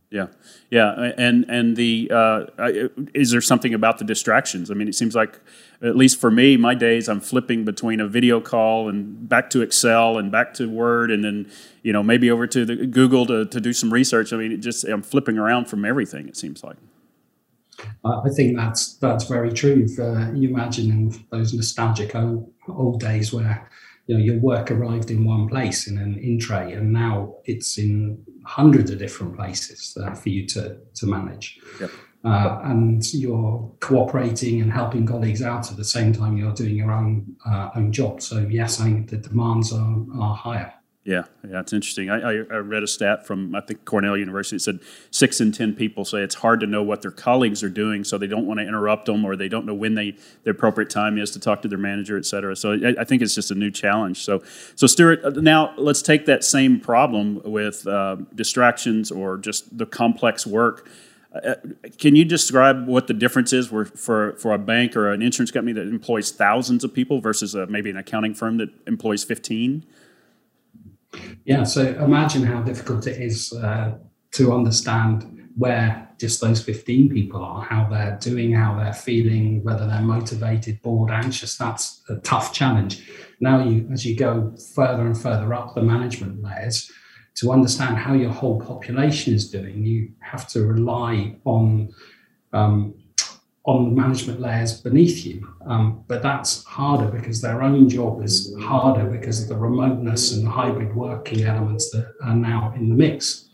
Yeah, 0.09 0.27
yeah, 0.69 1.11
and 1.17 1.45
and 1.49 1.75
the 1.75 2.09
uh, 2.09 2.45
is 3.13 3.31
there 3.31 3.41
something 3.41 3.73
about 3.73 3.97
the 3.97 4.05
distractions? 4.05 4.71
I 4.71 4.73
mean, 4.73 4.87
it 4.87 4.95
seems 4.95 5.15
like 5.15 5.37
at 5.81 5.97
least 5.97 6.21
for 6.21 6.31
me, 6.31 6.55
my 6.55 6.75
days 6.75 7.09
I'm 7.09 7.19
flipping 7.19 7.65
between 7.65 7.99
a 7.99 8.07
video 8.07 8.39
call 8.39 8.87
and 8.87 9.27
back 9.27 9.49
to 9.49 9.61
Excel 9.61 10.17
and 10.17 10.31
back 10.31 10.53
to 10.55 10.69
Word, 10.69 11.11
and 11.11 11.25
then 11.25 11.51
you 11.83 11.91
know 11.91 12.03
maybe 12.03 12.31
over 12.31 12.47
to 12.47 12.63
the 12.63 12.87
Google 12.87 13.25
to, 13.25 13.45
to 13.47 13.59
do 13.59 13.73
some 13.73 13.91
research. 13.91 14.31
I 14.31 14.37
mean, 14.37 14.53
it 14.53 14.57
just 14.57 14.85
I'm 14.85 15.01
flipping 15.01 15.37
around 15.37 15.65
from 15.65 15.83
everything. 15.83 16.29
It 16.29 16.37
seems 16.37 16.63
like. 16.63 16.77
I 18.05 18.29
think 18.35 18.55
that's 18.55 18.93
that's 18.95 19.25
very 19.25 19.51
true. 19.51 19.85
Uh, 19.99 20.31
you 20.31 20.49
imagine 20.49 21.13
those 21.31 21.53
nostalgic 21.53 22.15
old, 22.15 22.51
old 22.69 23.01
days 23.01 23.33
where 23.33 23.69
you 24.07 24.17
know 24.17 24.23
your 24.23 24.39
work 24.39 24.71
arrived 24.71 25.11
in 25.11 25.23
one 25.25 25.47
place 25.47 25.87
in 25.87 25.97
an 25.97 26.17
in 26.17 26.39
tray 26.39 26.73
and 26.73 26.91
now 26.91 27.35
it's 27.45 27.77
in 27.77 28.23
hundreds 28.45 28.89
of 28.89 28.97
different 28.97 29.35
places 29.35 29.97
uh, 30.01 30.13
for 30.13 30.29
you 30.29 30.45
to 30.47 30.77
to 30.95 31.05
manage. 31.05 31.59
Yep. 31.79 31.91
uh, 32.23 32.59
and 32.63 33.13
you're 33.13 33.71
cooperating 33.79 34.61
and 34.61 34.71
helping 34.71 35.05
colleagues 35.05 35.41
out 35.41 35.69
at 35.69 35.77
the 35.77 35.85
same 35.85 36.11
time 36.13 36.35
you're 36.35 36.53
doing 36.53 36.75
your 36.75 36.91
own 36.91 37.35
uh, 37.45 37.69
own 37.75 37.91
job. 37.91 38.21
So 38.21 38.39
yes 38.39 38.81
i 38.81 38.85
think 38.85 39.09
the 39.09 39.17
demands 39.17 39.71
are, 39.73 39.97
are 40.19 40.35
higher 40.35 40.73
yeah, 41.07 41.23
yeah, 41.49 41.61
it's 41.61 41.71
interesting. 41.71 42.09
I, 42.09 42.19
I, 42.19 42.31
I, 42.33 42.57
read 42.57 42.83
a 42.83 42.87
stat 42.87 43.25
from 43.25 43.55
I 43.55 43.61
think 43.61 43.85
Cornell 43.85 44.17
University. 44.17 44.57
It 44.57 44.61
said 44.61 44.79
six 45.09 45.39
in 45.39 45.53
ten 45.53 45.73
people 45.73 46.03
say 46.03 46.17
it's 46.17 46.35
hard 46.35 46.59
to 46.59 46.67
know 46.67 46.83
what 46.83 47.01
their 47.01 47.11
colleagues 47.11 47.63
are 47.63 47.69
doing, 47.69 48.03
so 48.03 48.17
they 48.17 48.27
don't 48.27 48.45
want 48.45 48.59
to 48.59 48.67
interrupt 48.67 49.05
them, 49.05 49.23
or 49.23 49.37
they 49.37 49.47
don't 49.47 49.65
know 49.65 49.73
when 49.73 49.95
they 49.95 50.17
the 50.43 50.49
appropriate 50.49 50.89
time 50.89 51.17
is 51.17 51.31
to 51.31 51.39
talk 51.39 51.61
to 51.61 51.69
their 51.69 51.77
manager, 51.77 52.17
et 52.17 52.25
cetera. 52.25 52.57
So 52.57 52.73
I, 52.73 52.93
I 52.99 53.03
think 53.05 53.21
it's 53.21 53.33
just 53.33 53.51
a 53.51 53.55
new 53.55 53.71
challenge. 53.71 54.21
So, 54.21 54.43
so 54.75 54.85
Stuart, 54.85 55.23
uh, 55.23 55.29
now 55.29 55.73
let's 55.77 56.01
take 56.01 56.25
that 56.25 56.43
same 56.43 56.77
problem 56.77 57.41
with 57.45 57.87
uh, 57.87 58.17
distractions 58.35 59.09
or 59.09 59.37
just 59.37 59.77
the 59.77 59.85
complex 59.85 60.45
work. 60.45 60.89
Uh, 61.33 61.37
uh 61.37 61.55
can 61.97 62.17
you 62.17 62.25
describe 62.25 62.85
what 62.85 63.07
the 63.07 63.13
difference 63.13 63.53
is 63.53 63.67
for, 63.67 63.85
for, 64.35 64.51
a 64.51 64.57
bank 64.57 64.97
or 64.97 65.09
an 65.09 65.21
insurance 65.21 65.51
company 65.51 65.71
that 65.71 65.87
employs 65.87 66.31
thousands 66.31 66.83
of 66.83 66.93
people 66.93 67.21
versus 67.21 67.55
a, 67.55 67.65
maybe 67.67 67.89
an 67.89 67.95
accounting 67.95 68.33
firm 68.33 68.57
that 68.57 68.71
employs 68.87 69.23
15? 69.23 69.85
Yeah, 71.45 71.63
so 71.63 71.81
imagine 72.03 72.43
how 72.43 72.61
difficult 72.61 73.07
it 73.07 73.21
is 73.21 73.53
uh, 73.53 73.97
to 74.31 74.53
understand 74.53 75.49
where 75.55 76.07
just 76.19 76.41
those 76.41 76.61
15 76.63 77.09
people 77.09 77.43
are, 77.43 77.61
how 77.61 77.87
they're 77.89 78.17
doing, 78.19 78.53
how 78.53 78.75
they're 78.75 78.93
feeling, 78.93 79.63
whether 79.63 79.87
they're 79.87 80.01
motivated, 80.01 80.81
bored, 80.81 81.11
anxious. 81.11 81.57
That's 81.57 82.01
a 82.09 82.15
tough 82.17 82.53
challenge. 82.53 83.07
Now, 83.39 83.63
you, 83.63 83.87
as 83.91 84.05
you 84.05 84.15
go 84.15 84.55
further 84.75 85.05
and 85.05 85.17
further 85.17 85.53
up 85.53 85.75
the 85.75 85.81
management 85.81 86.43
layers, 86.43 86.91
to 87.35 87.51
understand 87.51 87.97
how 87.97 88.13
your 88.13 88.31
whole 88.31 88.59
population 88.59 89.33
is 89.33 89.49
doing, 89.49 89.85
you 89.85 90.11
have 90.19 90.47
to 90.49 90.65
rely 90.65 91.35
on 91.45 91.93
um, 92.51 92.95
on 93.67 93.89
the 93.89 94.01
management 94.01 94.39
layers 94.39 94.79
beneath 94.79 95.25
you. 95.25 95.45
Um, 95.65 96.03
but 96.07 96.23
that's 96.23 96.63
harder 96.63 97.07
because 97.11 97.41
their 97.41 97.61
own 97.61 97.89
job 97.89 98.23
is 98.23 98.55
harder 98.61 99.03
because 99.03 99.43
of 99.43 99.49
the 99.49 99.57
remoteness 99.57 100.31
and 100.31 100.45
the 100.45 100.49
hybrid 100.49 100.95
working 100.95 101.43
elements 101.43 101.91
that 101.91 102.13
are 102.23 102.33
now 102.33 102.73
in 102.77 102.87
the 102.87 102.95
mix. 102.95 103.49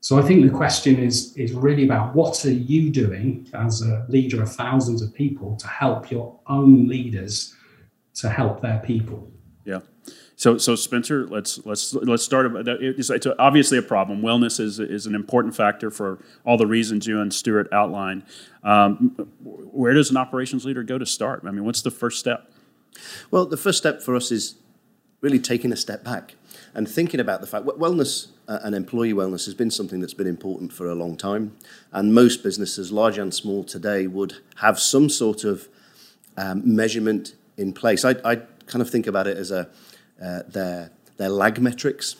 So 0.00 0.18
I 0.18 0.22
think 0.22 0.44
the 0.44 0.56
question 0.56 0.98
is, 1.00 1.36
is 1.36 1.52
really 1.52 1.84
about 1.84 2.14
what 2.14 2.44
are 2.44 2.52
you 2.52 2.90
doing 2.90 3.48
as 3.54 3.82
a 3.82 4.06
leader 4.08 4.40
of 4.40 4.52
thousands 4.52 5.02
of 5.02 5.12
people 5.12 5.56
to 5.56 5.66
help 5.66 6.10
your 6.12 6.38
own 6.46 6.86
leaders 6.86 7.56
to 8.16 8.28
help 8.28 8.60
their 8.60 8.78
people? 8.80 9.32
Yeah. 9.64 9.80
So, 10.36 10.58
so 10.58 10.74
Spencer, 10.74 11.26
let's 11.26 11.64
let's 11.64 11.94
let's 11.94 12.24
start. 12.24 12.50
It's, 12.66 13.08
it's 13.10 13.26
obviously 13.38 13.78
a 13.78 13.82
problem. 13.82 14.20
Wellness 14.20 14.58
is 14.58 14.80
is 14.80 15.06
an 15.06 15.14
important 15.14 15.54
factor 15.54 15.90
for 15.90 16.18
all 16.44 16.56
the 16.56 16.66
reasons 16.66 17.06
you 17.06 17.20
and 17.20 17.32
Stuart 17.32 17.68
outlined. 17.72 18.24
Um, 18.64 19.10
where 19.42 19.94
does 19.94 20.10
an 20.10 20.16
operations 20.16 20.64
leader 20.64 20.82
go 20.82 20.98
to 20.98 21.06
start? 21.06 21.42
I 21.46 21.50
mean, 21.50 21.64
what's 21.64 21.82
the 21.82 21.90
first 21.90 22.18
step? 22.18 22.50
Well, 23.30 23.46
the 23.46 23.56
first 23.56 23.78
step 23.78 24.02
for 24.02 24.16
us 24.16 24.32
is 24.32 24.56
really 25.20 25.38
taking 25.38 25.72
a 25.72 25.76
step 25.76 26.04
back 26.04 26.34
and 26.74 26.88
thinking 26.88 27.20
about 27.20 27.40
the 27.40 27.46
fact 27.46 27.64
wellness 27.64 28.28
uh, 28.48 28.58
and 28.62 28.74
employee 28.74 29.14
wellness 29.14 29.44
has 29.46 29.54
been 29.54 29.70
something 29.70 30.00
that's 30.00 30.14
been 30.14 30.26
important 30.26 30.72
for 30.72 30.88
a 30.90 30.94
long 30.94 31.16
time, 31.16 31.56
and 31.92 32.12
most 32.12 32.42
businesses, 32.42 32.90
large 32.90 33.18
and 33.18 33.32
small, 33.32 33.62
today 33.62 34.06
would 34.06 34.34
have 34.56 34.80
some 34.80 35.08
sort 35.08 35.44
of 35.44 35.68
um, 36.36 36.62
measurement 36.64 37.34
in 37.56 37.72
place. 37.72 38.04
I, 38.04 38.16
I 38.24 38.36
kind 38.66 38.82
of 38.82 38.90
think 38.90 39.06
about 39.06 39.26
it 39.26 39.36
as 39.36 39.50
a 39.50 39.68
uh, 40.22 40.42
their 40.48 40.90
their 41.16 41.28
lag 41.28 41.60
metrics 41.60 42.16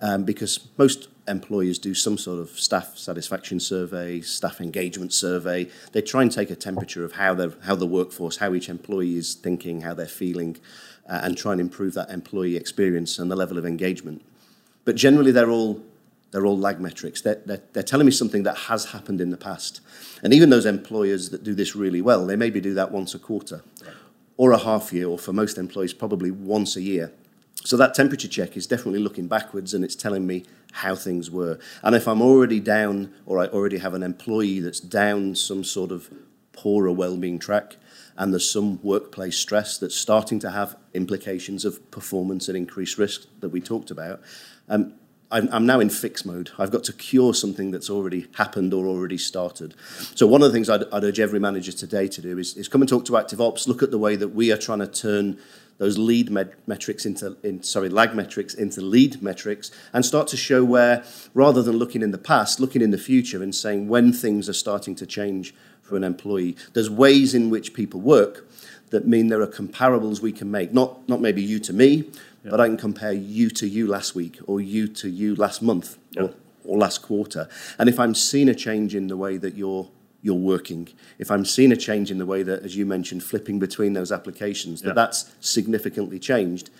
um, 0.00 0.24
because 0.24 0.68
most 0.76 1.08
employers 1.26 1.78
do 1.78 1.94
some 1.94 2.18
sort 2.18 2.38
of 2.38 2.50
staff 2.50 2.96
satisfaction 2.96 3.58
survey, 3.58 4.20
staff 4.20 4.60
engagement 4.60 5.12
survey. 5.12 5.68
They 5.92 6.02
try 6.02 6.22
and 6.22 6.30
take 6.30 6.50
a 6.50 6.56
temperature 6.56 7.04
of 7.04 7.12
how 7.12 7.34
the 7.34 7.56
how 7.64 7.74
the 7.74 7.86
workforce, 7.86 8.38
how 8.38 8.54
each 8.54 8.68
employee 8.68 9.16
is 9.16 9.34
thinking, 9.34 9.82
how 9.82 9.94
they're 9.94 10.06
feeling, 10.06 10.58
uh, 11.08 11.20
and 11.22 11.36
try 11.36 11.52
and 11.52 11.60
improve 11.60 11.94
that 11.94 12.10
employee 12.10 12.56
experience 12.56 13.18
and 13.18 13.30
the 13.30 13.36
level 13.36 13.58
of 13.58 13.64
engagement. 13.64 14.22
But 14.84 14.96
generally, 14.96 15.32
they're 15.32 15.50
all 15.50 15.82
they're 16.30 16.46
all 16.46 16.58
lag 16.58 16.80
metrics. 16.80 17.20
They're, 17.20 17.40
they're, 17.46 17.62
they're 17.74 17.82
telling 17.84 18.06
me 18.06 18.10
something 18.10 18.42
that 18.42 18.56
has 18.56 18.86
happened 18.86 19.20
in 19.20 19.30
the 19.30 19.36
past. 19.36 19.80
And 20.20 20.34
even 20.34 20.50
those 20.50 20.66
employers 20.66 21.30
that 21.30 21.44
do 21.44 21.54
this 21.54 21.76
really 21.76 22.02
well, 22.02 22.26
they 22.26 22.34
maybe 22.34 22.60
do 22.60 22.74
that 22.74 22.90
once 22.90 23.14
a 23.14 23.20
quarter 23.20 23.62
or 24.36 24.50
a 24.50 24.58
half 24.58 24.92
year, 24.92 25.06
or 25.06 25.16
for 25.16 25.32
most 25.32 25.58
employees, 25.58 25.94
probably 25.94 26.32
once 26.32 26.74
a 26.74 26.82
year. 26.82 27.12
So 27.64 27.78
that 27.78 27.94
temperature 27.94 28.28
check 28.28 28.56
is 28.58 28.66
definitely 28.66 29.00
looking 29.00 29.26
backwards 29.26 29.72
and 29.72 29.84
it's 29.84 29.96
telling 29.96 30.26
me 30.26 30.44
how 30.72 30.94
things 30.94 31.30
were. 31.30 31.58
And 31.82 31.94
if 31.94 32.06
I'm 32.06 32.20
already 32.20 32.60
down 32.60 33.14
or 33.24 33.38
I 33.38 33.46
already 33.46 33.78
have 33.78 33.94
an 33.94 34.02
employee 34.02 34.60
that's 34.60 34.80
down 34.80 35.34
some 35.34 35.64
sort 35.64 35.90
of 35.90 36.10
poorer 36.52 36.92
well-being 36.92 37.38
track 37.38 37.76
and 38.16 38.32
there's 38.32 38.48
some 38.48 38.80
workplace 38.82 39.38
stress 39.38 39.78
that's 39.78 39.94
starting 39.94 40.38
to 40.40 40.50
have 40.50 40.76
implications 40.92 41.64
of 41.64 41.90
performance 41.90 42.48
and 42.48 42.56
increased 42.56 42.98
risk 42.98 43.26
that 43.40 43.48
we 43.48 43.60
talked 43.60 43.90
about, 43.90 44.20
um, 44.68 44.94
I'm, 45.30 45.48
I'm 45.50 45.66
now 45.66 45.80
in 45.80 45.90
fix 45.90 46.24
mode. 46.24 46.50
I've 46.58 46.70
got 46.70 46.84
to 46.84 46.92
cure 46.92 47.34
something 47.34 47.72
that's 47.72 47.90
already 47.90 48.28
happened 48.34 48.72
or 48.72 48.86
already 48.86 49.18
started. 49.18 49.74
So 50.14 50.26
one 50.28 50.42
of 50.42 50.48
the 50.48 50.52
things 50.52 50.68
I'd, 50.68 50.84
I'd 50.92 51.02
urge 51.02 51.18
every 51.18 51.40
manager 51.40 51.72
today 51.72 52.06
to 52.08 52.20
do 52.20 52.38
is, 52.38 52.56
is 52.56 52.68
come 52.68 52.82
and 52.82 52.88
talk 52.88 53.04
to 53.06 53.12
ActiveOps, 53.12 53.66
look 53.66 53.82
at 53.82 53.90
the 53.90 53.98
way 53.98 54.14
that 54.16 54.28
we 54.28 54.52
are 54.52 54.56
trying 54.56 54.78
to 54.80 54.86
turn 54.86 55.38
those 55.78 55.98
lead 55.98 56.30
metrics 56.30 57.04
into 57.04 57.36
in, 57.42 57.62
sorry 57.62 57.88
lag 57.88 58.14
metrics 58.14 58.54
into 58.54 58.80
lead 58.80 59.20
metrics 59.22 59.70
and 59.92 60.04
start 60.04 60.28
to 60.28 60.36
show 60.36 60.64
where 60.64 61.04
rather 61.32 61.62
than 61.62 61.76
looking 61.76 62.02
in 62.02 62.10
the 62.10 62.18
past 62.18 62.60
looking 62.60 62.82
in 62.82 62.90
the 62.90 62.98
future 62.98 63.42
and 63.42 63.54
saying 63.54 63.88
when 63.88 64.12
things 64.12 64.48
are 64.48 64.54
starting 64.54 64.94
to 64.94 65.06
change 65.06 65.54
for 65.82 65.96
an 65.96 66.04
employee 66.04 66.56
there's 66.72 66.90
ways 66.90 67.34
in 67.34 67.50
which 67.50 67.74
people 67.74 68.00
work 68.00 68.48
that 68.90 69.06
mean 69.06 69.28
there 69.28 69.40
are 69.40 69.46
comparables 69.46 70.20
we 70.20 70.32
can 70.32 70.50
make 70.50 70.72
not 70.72 71.06
not 71.08 71.20
maybe 71.20 71.42
you 71.42 71.58
to 71.58 71.72
me 71.72 72.04
yeah. 72.44 72.50
but 72.50 72.60
I 72.60 72.68
can 72.68 72.76
compare 72.76 73.12
you 73.12 73.50
to 73.50 73.66
you 73.66 73.86
last 73.86 74.14
week 74.14 74.38
or 74.46 74.60
you 74.60 74.86
to 74.88 75.08
you 75.08 75.34
last 75.34 75.62
month 75.62 75.98
yeah. 76.12 76.24
or, 76.24 76.34
or 76.64 76.78
last 76.78 77.02
quarter 77.02 77.48
and 77.78 77.88
if 77.88 77.98
I'm 77.98 78.14
seeing 78.14 78.48
a 78.48 78.54
change 78.54 78.94
in 78.94 79.08
the 79.08 79.16
way 79.16 79.36
that 79.38 79.54
you're 79.54 79.88
you're 80.24 80.34
working. 80.34 80.88
If 81.18 81.30
I'm 81.30 81.44
seeing 81.44 81.70
a 81.70 81.76
change 81.76 82.10
in 82.10 82.16
the 82.16 82.24
way 82.24 82.42
that, 82.42 82.62
as 82.62 82.74
you 82.74 82.86
mentioned, 82.86 83.22
flipping 83.22 83.58
between 83.58 83.92
those 83.92 84.10
applications, 84.10 84.80
that 84.80 84.88
yeah. 84.88 84.94
that's 84.94 85.30
significantly 85.40 86.18
changed, 86.18 86.70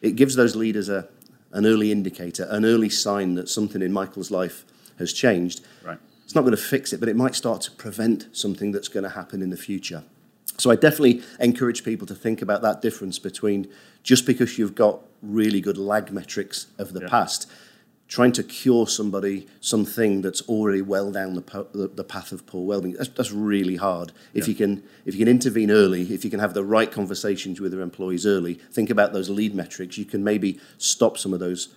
it 0.00 0.12
gives 0.14 0.36
those 0.36 0.54
leaders 0.54 0.88
a, 0.88 1.08
an 1.50 1.66
early 1.66 1.90
indicator, 1.90 2.46
an 2.50 2.64
early 2.64 2.88
sign 2.88 3.34
that 3.34 3.48
something 3.48 3.82
in 3.82 3.92
Michael's 3.92 4.30
life 4.30 4.64
has 5.00 5.12
changed. 5.12 5.60
Right. 5.84 5.98
It's 6.22 6.36
not 6.36 6.42
going 6.42 6.56
to 6.56 6.62
fix 6.62 6.92
it, 6.92 7.00
but 7.00 7.08
it 7.08 7.16
might 7.16 7.34
start 7.34 7.62
to 7.62 7.72
prevent 7.72 8.28
something 8.30 8.70
that's 8.70 8.88
going 8.88 9.02
to 9.02 9.10
happen 9.10 9.42
in 9.42 9.50
the 9.50 9.56
future. 9.56 10.04
So 10.56 10.70
I 10.70 10.76
definitely 10.76 11.24
encourage 11.40 11.82
people 11.84 12.06
to 12.06 12.14
think 12.14 12.42
about 12.42 12.62
that 12.62 12.80
difference 12.80 13.18
between 13.18 13.66
just 14.04 14.24
because 14.24 14.56
you've 14.56 14.76
got 14.76 15.00
really 15.20 15.60
good 15.60 15.78
lag 15.78 16.12
metrics 16.12 16.68
of 16.78 16.92
the 16.92 17.00
yeah. 17.00 17.08
past, 17.08 17.50
trying 18.08 18.32
to 18.32 18.42
cure 18.42 18.86
somebody 18.86 19.46
something 19.60 20.20
that's 20.20 20.42
already 20.42 20.82
well 20.82 21.10
down 21.10 21.34
the, 21.34 21.42
po- 21.42 21.68
the, 21.72 21.88
the, 21.88 22.04
path 22.04 22.32
of 22.32 22.46
poor 22.46 22.64
well-being. 22.66 22.94
That's, 22.94 23.08
that's 23.08 23.32
really 23.32 23.76
hard. 23.76 24.12
If 24.34 24.44
yeah. 24.44 24.50
you 24.50 24.54
can 24.56 24.82
if 25.04 25.14
you 25.14 25.18
can 25.18 25.28
intervene 25.28 25.70
early, 25.70 26.02
if 26.12 26.24
you 26.24 26.30
can 26.30 26.40
have 26.40 26.54
the 26.54 26.64
right 26.64 26.90
conversations 26.90 27.60
with 27.60 27.72
your 27.72 27.82
employees 27.82 28.26
early, 28.26 28.54
think 28.54 28.90
about 28.90 29.12
those 29.12 29.30
lead 29.30 29.54
metrics. 29.54 29.96
You 29.96 30.04
can 30.04 30.22
maybe 30.22 30.60
stop 30.78 31.18
some 31.18 31.32
of 31.32 31.40
those 31.40 31.74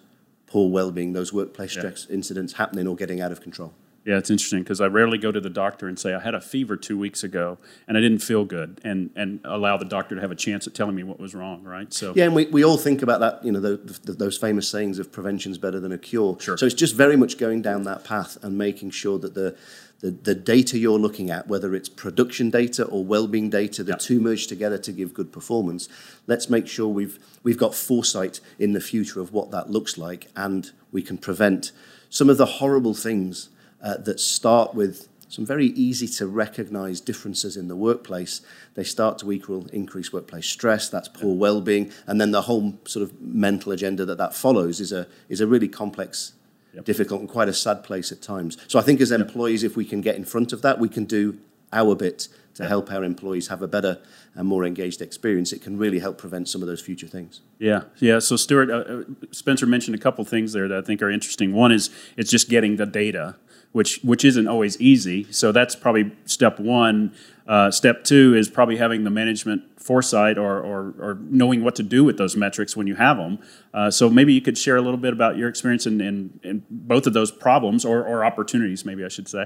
poor 0.48 0.70
well-being, 0.70 1.14
those 1.14 1.32
workplace 1.34 1.76
yeah. 1.76 1.82
stress 1.82 2.08
incidents 2.10 2.54
happening 2.54 2.88
or 2.88 2.96
getting 2.96 3.22
out 3.22 3.32
of 3.32 3.42
control. 3.42 3.74
Yeah, 4.08 4.18
it's 4.18 4.30
interesting 4.30 4.64
because 4.64 4.80
I 4.80 4.86
rarely 4.86 5.18
go 5.18 5.34
to 5.34 5.42
the 5.42 5.50
doctor 5.50 5.86
and 5.90 6.00
say 6.00 6.14
I 6.14 6.22
had 6.22 6.34
a 6.34 6.40
fever 6.40 6.78
two 6.78 6.98
weeks 6.98 7.26
ago 7.26 7.58
and 7.90 7.98
I 7.98 8.00
didn't 8.00 8.20
feel 8.20 8.46
good, 8.46 8.80
and 8.86 9.10
and 9.18 9.42
allow 9.44 9.76
the 9.76 9.84
doctor 9.84 10.16
to 10.16 10.22
have 10.22 10.32
a 10.32 10.36
chance 10.36 10.66
at 10.66 10.74
telling 10.74 10.96
me 10.96 11.04
what 11.04 11.20
was 11.20 11.36
wrong, 11.36 11.62
right? 11.64 11.92
So 11.92 12.14
yeah, 12.16 12.24
and 12.24 12.34
we, 12.34 12.46
we 12.46 12.64
all 12.64 12.78
think 12.78 13.02
about 13.02 13.20
that, 13.20 13.44
you 13.44 13.52
know, 13.52 13.60
the, 13.60 13.76
the, 13.76 14.14
those 14.14 14.38
famous 14.38 14.70
sayings 14.70 14.98
of 14.98 15.12
prevention's 15.12 15.58
better 15.58 15.82
than 15.82 15.92
a 15.92 15.98
cure. 15.98 16.38
Sure. 16.40 16.58
So 16.58 16.66
it's 16.66 16.74
just 16.74 16.96
very 16.96 17.18
much 17.18 17.38
going 17.38 17.62
down 17.62 17.84
that 17.84 18.06
path 18.06 18.38
and 18.42 18.58
making 18.58 18.92
sure 18.92 19.20
that 19.20 19.34
the 19.34 19.58
the, 20.00 20.12
the 20.12 20.36
data 20.36 20.78
you're 20.78 21.00
looking 21.00 21.30
at, 21.30 21.50
whether 21.50 21.76
it's 21.76 21.90
production 21.90 22.50
data 22.50 22.86
or 22.86 23.04
well-being 23.04 23.50
data, 23.50 23.84
the 23.84 23.92
yep. 23.92 24.00
two 24.00 24.22
merge 24.22 24.48
together 24.48 24.78
to 24.78 24.94
give 24.94 25.14
good 25.14 25.34
performance. 25.34 25.90
Let's 26.28 26.50
make 26.50 26.68
sure 26.68 26.88
we've 26.88 27.20
we've 27.44 27.58
got 27.58 27.76
foresight 27.76 28.40
in 28.58 28.72
the 28.72 28.80
future 28.80 29.20
of 29.20 29.34
what 29.34 29.52
that 29.52 29.70
looks 29.70 29.98
like, 29.98 30.28
and 30.34 30.72
we 30.94 31.02
can 31.02 31.18
prevent 31.18 31.74
some 32.10 32.30
of 32.30 32.38
the 32.38 32.46
horrible 32.46 32.94
things 32.94 33.50
uh, 33.82 33.98
that 33.98 34.20
start 34.20 34.74
with 34.74 35.08
some 35.30 35.46
very 35.46 35.68
easy 35.68 36.08
to 36.08 36.28
recognize 36.28 37.02
differences 37.02 37.58
in 37.58 37.68
the 37.68 37.76
workplace. 37.76 38.42
They 38.76 38.84
start 38.84 39.18
to 39.20 39.32
equal 39.32 39.68
increased 39.68 40.14
workplace 40.14 40.48
stress, 40.48 40.90
that's 40.90 41.10
poor 41.10 41.36
well-being, 41.36 41.92
and 42.06 42.20
then 42.22 42.32
the 42.32 42.44
whole 42.44 42.80
sort 42.86 43.04
of 43.04 43.22
mental 43.22 43.72
agenda 43.72 44.06
that 44.06 44.18
that 44.18 44.34
follows 44.34 44.80
is 44.80 44.92
a, 44.92 45.08
is 45.28 45.42
a 45.42 45.48
really 45.48 45.68
complex, 45.68 46.34
yep. 46.74 46.86
difficult, 46.86 47.20
and 47.20 47.30
quite 47.30 47.50
a 47.50 47.54
sad 47.54 47.84
place 47.84 48.12
at 48.12 48.22
times. 48.22 48.58
So 48.68 48.80
I 48.80 48.82
think 48.84 49.02
as 49.02 49.12
employees, 49.12 49.64
if 49.64 49.76
we 49.76 49.84
can 49.84 50.02
get 50.02 50.16
in 50.16 50.24
front 50.24 50.54
of 50.54 50.62
that, 50.62 50.80
we 50.80 50.90
can 50.90 51.04
do 51.06 51.38
our 51.74 51.96
bit 51.96 52.30
to 52.58 52.68
help 52.68 52.92
our 52.92 53.04
employees 53.04 53.50
have 53.50 53.62
a 53.62 53.68
better 53.68 54.00
and 54.36 54.48
more 54.48 54.66
engaged 54.66 55.02
experience, 55.02 55.52
it 55.52 55.62
can 55.62 55.78
really 55.78 56.00
help 56.00 56.18
prevent 56.18 56.50
some 56.50 56.62
of 56.62 56.68
those 56.68 56.82
future 56.82 57.08
things. 57.08 57.42
Yeah, 57.60 57.84
yeah. 58.00 58.20
So 58.20 58.36
Stuart, 58.36 58.70
uh, 58.70 58.74
uh 58.74 59.04
Spencer 59.32 59.66
mentioned 59.66 59.96
a 59.96 60.00
couple 60.00 60.24
things 60.26 60.54
there 60.54 60.68
that 60.68 60.78
I 60.78 60.82
think 60.82 61.02
are 61.02 61.10
interesting. 61.10 61.54
One 61.54 61.72
is 61.72 61.90
it's 62.16 62.32
just 62.32 62.50
getting 62.50 62.78
the 62.78 62.86
data 62.86 63.36
which 63.72 64.00
which 64.04 64.26
isn't 64.26 64.48
always 64.48 64.80
easy. 64.82 65.28
So 65.32 65.52
that's 65.52 65.76
probably 65.76 66.12
step 66.26 66.60
one. 66.60 67.14
Uh, 67.48 67.72
step 67.72 68.04
two 68.04 68.36
is 68.36 68.50
probably 68.50 68.78
having 68.78 69.06
the 69.06 69.10
management 69.10 69.64
foresight 69.82 70.38
or, 70.38 70.60
or, 70.60 70.94
or, 71.00 71.18
knowing 71.30 71.64
what 71.64 71.76
to 71.76 71.84
do 71.84 72.04
with 72.04 72.18
those 72.18 72.36
metrics 72.36 72.76
when 72.76 72.88
you 72.88 72.96
have 72.96 73.16
them. 73.16 73.40
Uh, 73.74 73.90
so 73.90 74.10
maybe 74.10 74.34
you 74.34 74.42
could 74.42 74.58
share 74.58 74.76
a 74.76 74.82
little 74.82 74.98
bit 74.98 75.14
about 75.14 75.38
your 75.38 75.48
experience 75.48 75.86
in, 75.86 76.02
in, 76.02 76.38
in 76.44 76.62
both 76.70 77.08
of 77.08 77.14
those 77.14 77.32
problems 77.32 77.86
or, 77.86 78.04
or 78.04 78.26
opportunities, 78.26 78.84
maybe 78.84 79.06
I 79.06 79.08
should 79.08 79.30
say. 79.30 79.46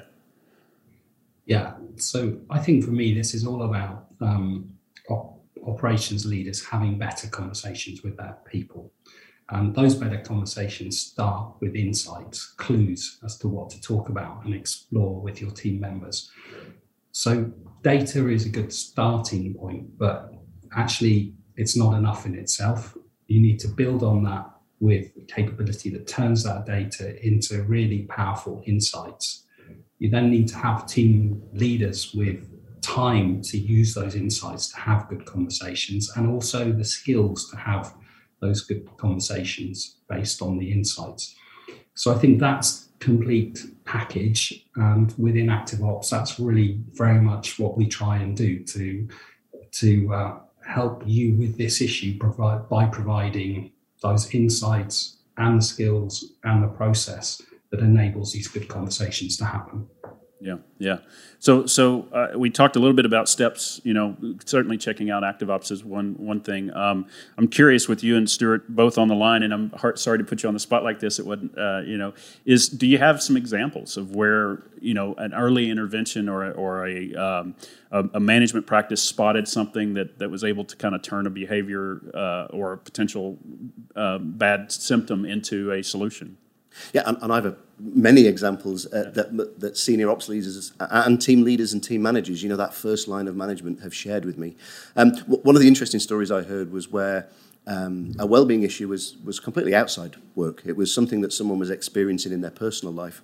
Yeah. 1.45 1.73
So 1.97 2.39
I 2.49 2.57
think 2.57 2.83
for 2.83 2.89
me, 2.89 3.13
this 3.13 3.35
is 3.35 3.45
all 3.45 3.61
about 3.61 4.07
um, 4.19 4.71
operations 5.67 6.25
leaders 6.25 6.65
having 6.65 6.97
better 6.97 7.27
conversations 7.27 8.01
with 8.01 8.17
their 8.17 8.37
people. 8.45 8.91
And 9.51 9.75
those 9.75 9.95
better 9.95 10.17
conversations 10.17 10.99
start 10.99 11.55
with 11.59 11.75
insights, 11.75 12.53
clues 12.57 13.19
as 13.23 13.37
to 13.39 13.49
what 13.49 13.69
to 13.71 13.81
talk 13.81 14.07
about 14.09 14.45
and 14.45 14.53
explore 14.53 15.21
with 15.21 15.41
your 15.41 15.51
team 15.51 15.79
members. 15.79 16.31
So, 17.11 17.51
data 17.83 18.29
is 18.29 18.45
a 18.45 18.49
good 18.49 18.71
starting 18.71 19.53
point, 19.53 19.97
but 19.97 20.33
actually, 20.75 21.33
it's 21.57 21.75
not 21.75 21.97
enough 21.97 22.25
in 22.25 22.35
itself. 22.35 22.97
You 23.27 23.41
need 23.41 23.59
to 23.59 23.67
build 23.67 24.03
on 24.03 24.23
that 24.23 24.49
with 24.79 25.11
capability 25.27 25.89
that 25.91 26.07
turns 26.07 26.43
that 26.43 26.65
data 26.65 27.23
into 27.25 27.63
really 27.63 28.03
powerful 28.03 28.63
insights. 28.65 29.45
You 29.99 30.09
then 30.09 30.31
need 30.31 30.47
to 30.49 30.57
have 30.57 30.87
team 30.87 31.43
leaders 31.53 32.13
with 32.13 32.47
time 32.81 33.41
to 33.43 33.57
use 33.57 33.93
those 33.93 34.15
insights 34.15 34.69
to 34.69 34.77
have 34.79 35.07
good 35.07 35.25
conversations 35.25 36.11
and 36.15 36.27
also 36.27 36.71
the 36.71 36.83
skills 36.83 37.49
to 37.51 37.57
have 37.57 37.93
those 38.41 38.61
good 38.61 38.89
conversations 38.97 39.95
based 40.09 40.41
on 40.41 40.57
the 40.57 40.71
insights. 40.71 41.35
So 41.93 42.13
I 42.13 42.17
think 42.17 42.39
that's 42.39 42.89
complete 42.99 43.65
package 43.83 44.65
and 44.75 45.13
within 45.17 45.47
ActiveOps 45.47 46.09
that's 46.09 46.39
really 46.39 46.79
very 46.93 47.19
much 47.19 47.57
what 47.57 47.75
we 47.75 47.87
try 47.87 48.17
and 48.17 48.37
do 48.37 48.59
to 48.59 49.07
to 49.71 50.13
uh, 50.13 50.39
help 50.65 51.01
you 51.05 51.33
with 51.33 51.57
this 51.57 51.81
issue 51.81 52.17
provide 52.19 52.69
by 52.69 52.85
providing 52.85 53.71
those 54.03 54.33
insights 54.35 55.17
and 55.37 55.57
the 55.59 55.65
skills 55.65 56.33
and 56.43 56.61
the 56.63 56.67
process 56.67 57.41
that 57.71 57.79
enables 57.79 58.33
these 58.33 58.47
good 58.47 58.67
conversations 58.67 59.35
to 59.35 59.45
happen 59.45 59.87
yeah, 60.41 60.57
yeah. 60.79 60.97
So, 61.37 61.67
so 61.67 62.07
uh, 62.11 62.29
we 62.35 62.49
talked 62.49 62.75
a 62.75 62.79
little 62.79 62.95
bit 62.95 63.05
about 63.05 63.29
steps. 63.29 63.79
You 63.83 63.93
know, 63.93 64.17
certainly 64.43 64.75
checking 64.75 65.11
out 65.11 65.21
ActiveOps 65.21 65.71
is 65.71 65.83
one 65.83 66.15
one 66.17 66.41
thing. 66.41 66.73
Um, 66.73 67.05
I'm 67.37 67.47
curious 67.47 67.87
with 67.87 68.03
you 68.03 68.17
and 68.17 68.27
Stuart 68.27 68.67
both 68.67 68.97
on 68.97 69.07
the 69.07 69.13
line, 69.15 69.43
and 69.43 69.53
I'm 69.53 69.69
heart, 69.71 69.99
sorry 69.99 70.17
to 70.17 70.23
put 70.23 70.41
you 70.41 70.49
on 70.49 70.55
the 70.55 70.59
spot 70.59 70.83
like 70.83 70.99
this. 70.99 71.19
It 71.19 71.27
would, 71.27 71.51
uh, 71.55 71.81
you 71.81 71.95
know, 71.95 72.13
is 72.43 72.69
do 72.69 72.87
you 72.87 72.97
have 72.97 73.21
some 73.21 73.37
examples 73.37 73.97
of 73.97 74.15
where 74.15 74.63
you 74.79 74.95
know 74.95 75.13
an 75.15 75.33
early 75.35 75.69
intervention 75.69 76.27
or 76.27 76.45
a, 76.45 76.51
or 76.51 76.87
a, 76.87 77.13
um, 77.13 77.55
a, 77.91 78.03
a 78.15 78.19
management 78.19 78.65
practice 78.65 79.03
spotted 79.03 79.47
something 79.47 79.93
that 79.93 80.17
that 80.17 80.31
was 80.31 80.43
able 80.43 80.65
to 80.65 80.75
kind 80.75 80.95
of 80.95 81.03
turn 81.03 81.27
a 81.27 81.29
behavior 81.29 82.01
uh, 82.15 82.45
or 82.49 82.73
a 82.73 82.77
potential 82.79 83.37
uh, 83.95 84.17
bad 84.17 84.71
symptom 84.71 85.23
into 85.23 85.71
a 85.71 85.83
solution? 85.83 86.37
Yeah, 86.93 87.03
and, 87.05 87.17
and 87.21 87.33
I 87.33 87.41
have 87.41 87.57
many 87.79 88.27
examples 88.27 88.85
uh, 88.87 89.11
that, 89.13 89.59
that 89.59 89.77
senior 89.77 90.09
ops 90.09 90.29
leaders 90.29 90.71
and 90.79 91.21
team 91.21 91.43
leaders 91.43 91.73
and 91.73 91.83
team 91.83 92.01
managers, 92.01 92.41
you 92.43 92.49
know, 92.49 92.55
that 92.55 92.73
first 92.73 93.07
line 93.07 93.27
of 93.27 93.35
management 93.35 93.81
have 93.81 93.93
shared 93.93 94.25
with 94.25 94.37
me. 94.37 94.55
Um, 94.95 95.11
one 95.27 95.55
of 95.55 95.61
the 95.61 95.67
interesting 95.67 95.99
stories 95.99 96.31
I 96.31 96.43
heard 96.43 96.71
was 96.71 96.91
where 96.91 97.27
um, 97.67 98.15
a 98.19 98.25
well-being 98.25 98.63
issue 98.63 98.87
was, 98.87 99.15
was 99.23 99.39
completely 99.39 99.75
outside 99.75 100.15
work. 100.35 100.61
It 100.65 100.75
was 100.75 100.93
something 100.93 101.21
that 101.21 101.33
someone 101.33 101.59
was 101.59 101.69
experiencing 101.69 102.31
in 102.31 102.41
their 102.41 102.51
personal 102.51 102.93
life. 102.93 103.21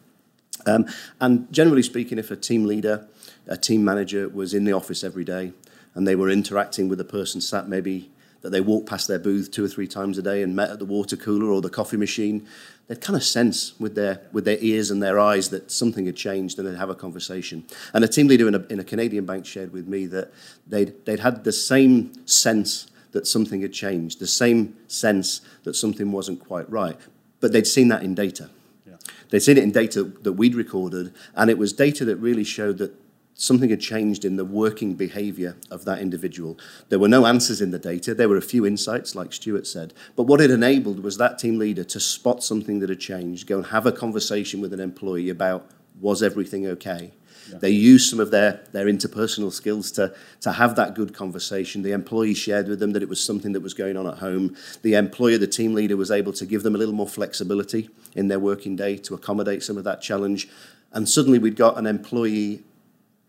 Um, 0.65 0.85
and 1.19 1.51
generally 1.51 1.83
speaking, 1.83 2.17
if 2.17 2.31
a 2.31 2.35
team 2.35 2.65
leader, 2.65 3.07
a 3.47 3.57
team 3.57 3.83
manager 3.83 4.27
was 4.27 4.53
in 4.53 4.65
the 4.65 4.73
office 4.73 5.03
every 5.03 5.23
day 5.23 5.53
and 5.93 6.07
they 6.07 6.15
were 6.15 6.29
interacting 6.29 6.89
with 6.89 6.99
a 6.99 7.05
person 7.05 7.41
sat 7.41 7.67
maybe 7.67 8.11
that 8.47 8.51
they 8.51 8.61
walked 8.61 8.87
past 8.87 9.09
their 9.09 9.19
booth 9.19 9.51
two 9.51 9.65
or 9.65 9.67
three 9.67 9.87
times 9.87 10.17
a 10.17 10.21
day 10.21 10.41
and 10.41 10.55
met 10.55 10.69
at 10.69 10.79
the 10.79 10.85
water 10.85 11.17
cooler 11.17 11.51
or 11.51 11.59
the 11.59 11.69
coffee 11.69 11.97
machine, 11.97 12.47
they'd 12.87 13.01
kind 13.01 13.17
of 13.17 13.21
sense 13.21 13.77
with 13.77 13.93
their 13.93 14.21
with 14.31 14.45
their 14.45 14.57
ears 14.61 14.89
and 14.89 15.03
their 15.03 15.19
eyes 15.19 15.49
that 15.49 15.69
something 15.69 16.05
had 16.05 16.15
changed 16.15 16.57
and 16.57 16.65
they'd 16.65 16.77
have 16.77 16.89
a 16.89 16.95
conversation. 16.95 17.65
And 17.93 18.05
a 18.05 18.07
team 18.07 18.27
leader 18.27 18.47
in 18.47 18.55
a, 18.55 18.65
in 18.69 18.79
a 18.79 18.85
Canadian 18.85 19.25
bank 19.25 19.45
shared 19.45 19.73
with 19.73 19.85
me 19.85 20.05
that 20.05 20.31
they'd 20.65 20.93
they'd 21.03 21.19
had 21.19 21.43
the 21.43 21.51
same 21.51 22.25
sense 22.25 22.87
that 23.11 23.27
something 23.27 23.59
had 23.59 23.73
changed, 23.73 24.19
the 24.19 24.27
same 24.27 24.77
sense 24.87 25.41
that 25.65 25.73
something 25.73 26.13
wasn't 26.13 26.39
quite 26.39 26.69
right, 26.69 26.97
but 27.41 27.51
they'd 27.51 27.67
seen 27.67 27.89
that 27.89 28.01
in 28.01 28.15
data. 28.15 28.49
Yeah. 28.87 28.95
They'd 29.29 29.41
seen 29.41 29.57
it 29.57 29.63
in 29.63 29.73
data 29.73 30.05
that 30.05 30.33
we'd 30.33 30.55
recorded, 30.55 31.13
and 31.35 31.49
it 31.49 31.57
was 31.57 31.73
data 31.73 32.05
that 32.05 32.15
really 32.15 32.45
showed 32.45 32.77
that 32.77 32.93
something 33.37 33.69
had 33.69 33.79
changed 33.79 34.25
in 34.25 34.35
the 34.35 34.43
working 34.43 34.95
behavior 34.95 35.55
of 35.69 35.85
that 35.85 35.99
individual. 35.99 36.57
There 36.89 36.99
were 36.99 37.07
no 37.07 37.27
answers 37.27 37.61
in 37.61 37.71
the 37.71 37.79
data, 37.79 38.13
there 38.13 38.27
were 38.27 38.37
a 38.37 38.41
few 38.41 38.65
insights, 38.65 39.15
like 39.15 39.31
Stuart 39.31 39.67
said. 39.67 39.93
But 40.15 40.23
what 40.23 40.41
it 40.41 40.51
enabled 40.51 41.03
was 41.03 41.17
that 41.17 41.37
team 41.37 41.59
leader 41.59 41.83
to 41.83 41.99
spot 41.99 42.43
something 42.43 42.79
that 42.79 42.89
had 42.89 42.99
changed, 42.99 43.47
go 43.47 43.57
and 43.57 43.67
have 43.67 43.85
a 43.85 43.91
conversation 43.91 44.59
with 44.59 44.73
an 44.73 44.79
employee 44.79 45.29
about 45.29 45.69
was 46.01 46.21
everything 46.21 46.65
okay? 46.67 47.11
Yeah. 47.49 47.59
They 47.59 47.69
used 47.69 48.09
some 48.09 48.19
of 48.19 48.31
their, 48.31 48.63
their 48.71 48.87
interpersonal 48.87 49.51
skills 49.53 49.91
to, 49.91 50.13
to 50.41 50.51
have 50.51 50.75
that 50.75 50.95
good 50.95 51.13
conversation. 51.13 51.81
The 51.81 51.91
employee 51.91 52.33
shared 52.33 52.67
with 52.67 52.79
them 52.79 52.91
that 52.91 53.03
it 53.03 53.09
was 53.09 53.23
something 53.23 53.53
that 53.53 53.61
was 53.61 53.73
going 53.73 53.97
on 53.97 54.05
at 54.05 54.17
home. 54.17 54.55
The 54.81 54.95
employer, 54.95 55.37
the 55.37 55.47
team 55.47 55.73
leader, 55.73 55.95
was 55.95 56.11
able 56.11 56.33
to 56.33 56.45
give 56.45 56.63
them 56.63 56.75
a 56.75 56.77
little 56.77 56.93
more 56.93 57.07
flexibility 57.07 57.89
in 58.15 58.27
their 58.27 58.39
working 58.39 58.75
day 58.75 58.97
to 58.97 59.13
accommodate 59.13 59.63
some 59.63 59.77
of 59.77 59.83
that 59.85 60.01
challenge. 60.01 60.49
And 60.91 61.07
suddenly 61.07 61.39
we'd 61.39 61.55
got 61.55 61.77
an 61.77 61.87
employee 61.87 62.63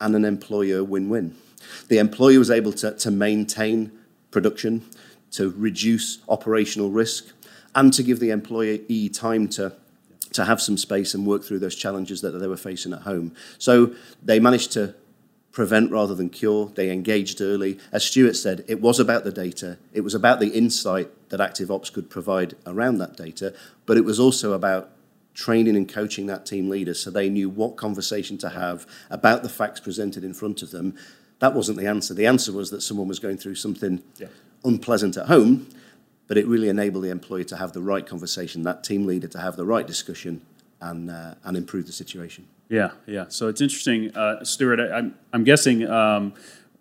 and 0.01 0.15
an 0.15 0.25
employer 0.25 0.85
win 0.85 1.09
win. 1.09 1.37
The 1.89 1.99
employer 1.99 2.39
was 2.39 2.51
able 2.51 2.73
to, 2.75 2.93
to 2.93 3.11
maintain 3.11 3.93
production, 4.31 4.85
to 5.33 5.51
reduce 5.57 6.19
operational 6.29 6.91
risk, 6.91 7.33
and 7.75 7.93
to 7.93 8.03
give 8.03 8.21
the 8.21 8.31
employee 8.31 9.09
time 9.09 9.49
to, 9.49 9.75
to 10.33 10.45
have 10.45 10.61
some 10.61 10.77
space 10.77 11.15
and 11.15 11.27
work 11.27 11.45
through 11.45 11.59
those 11.59 11.75
challenges 11.75 12.21
that 12.23 12.33
they 12.33 12.47
were 12.47 12.57
facing 12.57 12.93
at 12.93 13.03
home. 13.03 13.35
So 13.59 13.95
they 14.23 14.41
managed 14.41 14.73
to 14.73 14.95
prevent 15.53 15.91
rather 15.91 16.15
than 16.15 16.31
cure. 16.31 16.71
They 16.75 16.91
engaged 16.91 17.41
early. 17.41 17.79
As 17.91 18.05
Stuart 18.05 18.37
said, 18.37 18.65
it 18.69 18.81
was 18.81 19.01
about 19.01 19.25
the 19.25 19.33
data, 19.33 19.79
it 19.93 20.03
was 20.03 20.15
about 20.15 20.41
the 20.41 20.51
insight 20.51 21.11
that 21.31 21.41
ActiveOps 21.41 21.93
could 21.93 22.09
provide 22.09 22.55
around 22.67 22.99
that 22.99 23.17
data, 23.17 23.55
but 23.85 23.97
it 23.97 24.05
was 24.05 24.21
also 24.21 24.53
about 24.53 24.91
training 25.39 25.77
and 25.77 25.89
coaching 25.89 26.27
that 26.27 26.45
team 26.45 26.69
leader 26.69 26.93
so 26.93 27.11
they 27.11 27.29
knew 27.31 27.49
what 27.49 27.77
conversation 27.77 28.37
to 28.37 28.49
have 28.49 28.85
about 29.09 29.45
the 29.45 29.49
facts 29.49 29.79
presented 29.79 30.25
in 30.25 30.35
front 30.35 30.63
of 30.63 30.73
them 30.73 30.95
That 31.39 31.55
wasn't 31.55 31.79
the 31.79 31.87
answer. 31.87 32.15
The 32.15 32.27
answer 32.27 32.53
was 32.53 32.71
that 32.71 32.81
someone 32.81 33.09
was 33.09 33.19
going 33.19 33.37
through 33.37 33.55
something 33.55 34.03
yeah. 34.19 34.27
unpleasant 34.65 35.17
at 35.17 35.27
home, 35.27 35.69
but 36.27 36.37
it 36.37 36.47
really 36.47 36.69
enabled 36.69 37.05
the 37.05 37.11
employee 37.11 37.45
to 37.47 37.57
have 37.57 37.73
the 37.73 37.81
right 37.81 38.07
conversation, 38.07 38.63
that 38.65 38.83
team 38.83 39.07
leader 39.07 39.29
to 39.29 39.39
have 39.39 39.57
the 39.57 39.65
right 39.65 39.87
discussion 39.87 40.43
and, 40.81 41.11
uh, 41.11 41.35
and 41.45 41.57
improve 41.57 41.87
the 41.87 41.93
situation. 41.93 42.47
Yeah, 42.69 42.91
yeah. 43.07 43.27
So 43.29 43.49
it's 43.49 43.61
interesting, 43.61 44.15
uh, 44.17 44.45
Stuart. 44.45 44.81
I, 44.81 44.99
am 44.99 45.15
I'm 45.33 45.45
guessing 45.45 45.89
um, 45.89 46.35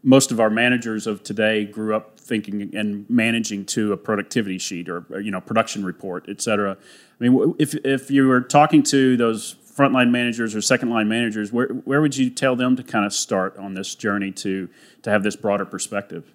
most 0.07 0.31
of 0.31 0.39
our 0.39 0.49
managers 0.49 1.05
of 1.05 1.21
today 1.21 1.65
grew 1.65 1.93
up 1.93 2.17
thinking 2.17 2.73
and 2.73 3.05
managing 3.09 3.65
to 3.65 3.91
a 3.91 3.97
productivity 3.97 4.57
sheet 4.57 4.87
or, 4.87 5.05
you 5.19 5.29
know 5.29 5.41
production 5.41 5.83
report, 5.83 6.25
et 6.29 6.39
cetera. 6.39 6.77
I 7.19 7.27
mean, 7.27 7.53
if 7.59 7.75
if 7.83 8.09
you 8.09 8.25
were 8.25 8.39
talking 8.39 8.83
to 8.83 9.17
those 9.17 9.55
frontline 9.77 10.09
managers 10.09 10.55
or 10.55 10.61
second 10.61 10.89
line 10.89 11.09
managers, 11.09 11.51
where 11.51 11.67
where 11.67 11.99
would 11.99 12.15
you 12.15 12.29
tell 12.29 12.55
them 12.55 12.77
to 12.77 12.83
kind 12.83 13.05
of 13.05 13.11
start 13.11 13.57
on 13.57 13.73
this 13.73 13.95
journey 13.95 14.31
to 14.31 14.69
to 15.01 15.09
have 15.09 15.23
this 15.23 15.35
broader 15.35 15.65
perspective? 15.65 16.31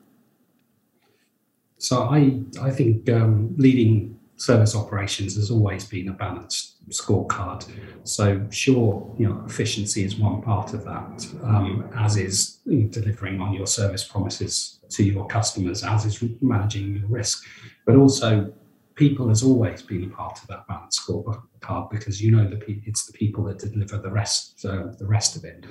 So 1.79 2.03
I 2.03 2.43
I 2.61 2.71
think 2.71 3.09
um, 3.09 3.55
leading 3.57 4.19
service 4.37 4.77
operations 4.77 5.37
has 5.37 5.51
always 5.51 5.87
been 5.87 6.09
a 6.11 6.13
balanced 6.13 6.72
scorecard. 6.91 7.69
So 8.05 8.47
sure, 8.51 9.15
you 9.19 9.29
know, 9.29 9.43
efficiency 9.47 10.05
is 10.05 10.17
one 10.17 10.43
part 10.43 10.75
of 10.75 10.85
that, 10.85 11.27
um, 11.43 11.89
as 11.97 12.17
is 12.17 12.59
delivering 12.91 13.41
on 13.41 13.55
your 13.55 13.67
service 13.67 14.05
promises 14.05 14.81
to 14.91 15.05
your 15.05 15.27
customers, 15.27 15.85
as 15.85 16.05
is 16.05 16.23
managing 16.41 16.97
your 16.97 17.09
risk, 17.09 17.45
but 17.87 17.97
also 17.97 18.53
people 18.95 19.29
has 19.29 19.43
always 19.43 19.83
been 19.83 20.05
a 20.05 20.09
part 20.09 20.41
of 20.43 20.47
that 20.49 20.67
balance 20.69 21.01
scorecard 21.01 21.91
because 21.91 22.21
you 22.21 22.31
know 22.31 22.47
the 22.49 22.61
it's 22.85 23.07
the 23.07 23.13
people 23.13 23.45
that 23.45 23.59
deliver 23.59 23.99
the 23.99 24.11
rest 24.11 24.65
uh, 24.65 24.89
the 24.99 25.07
rest 25.07 25.37
of 25.37 25.45
it. 25.45 25.65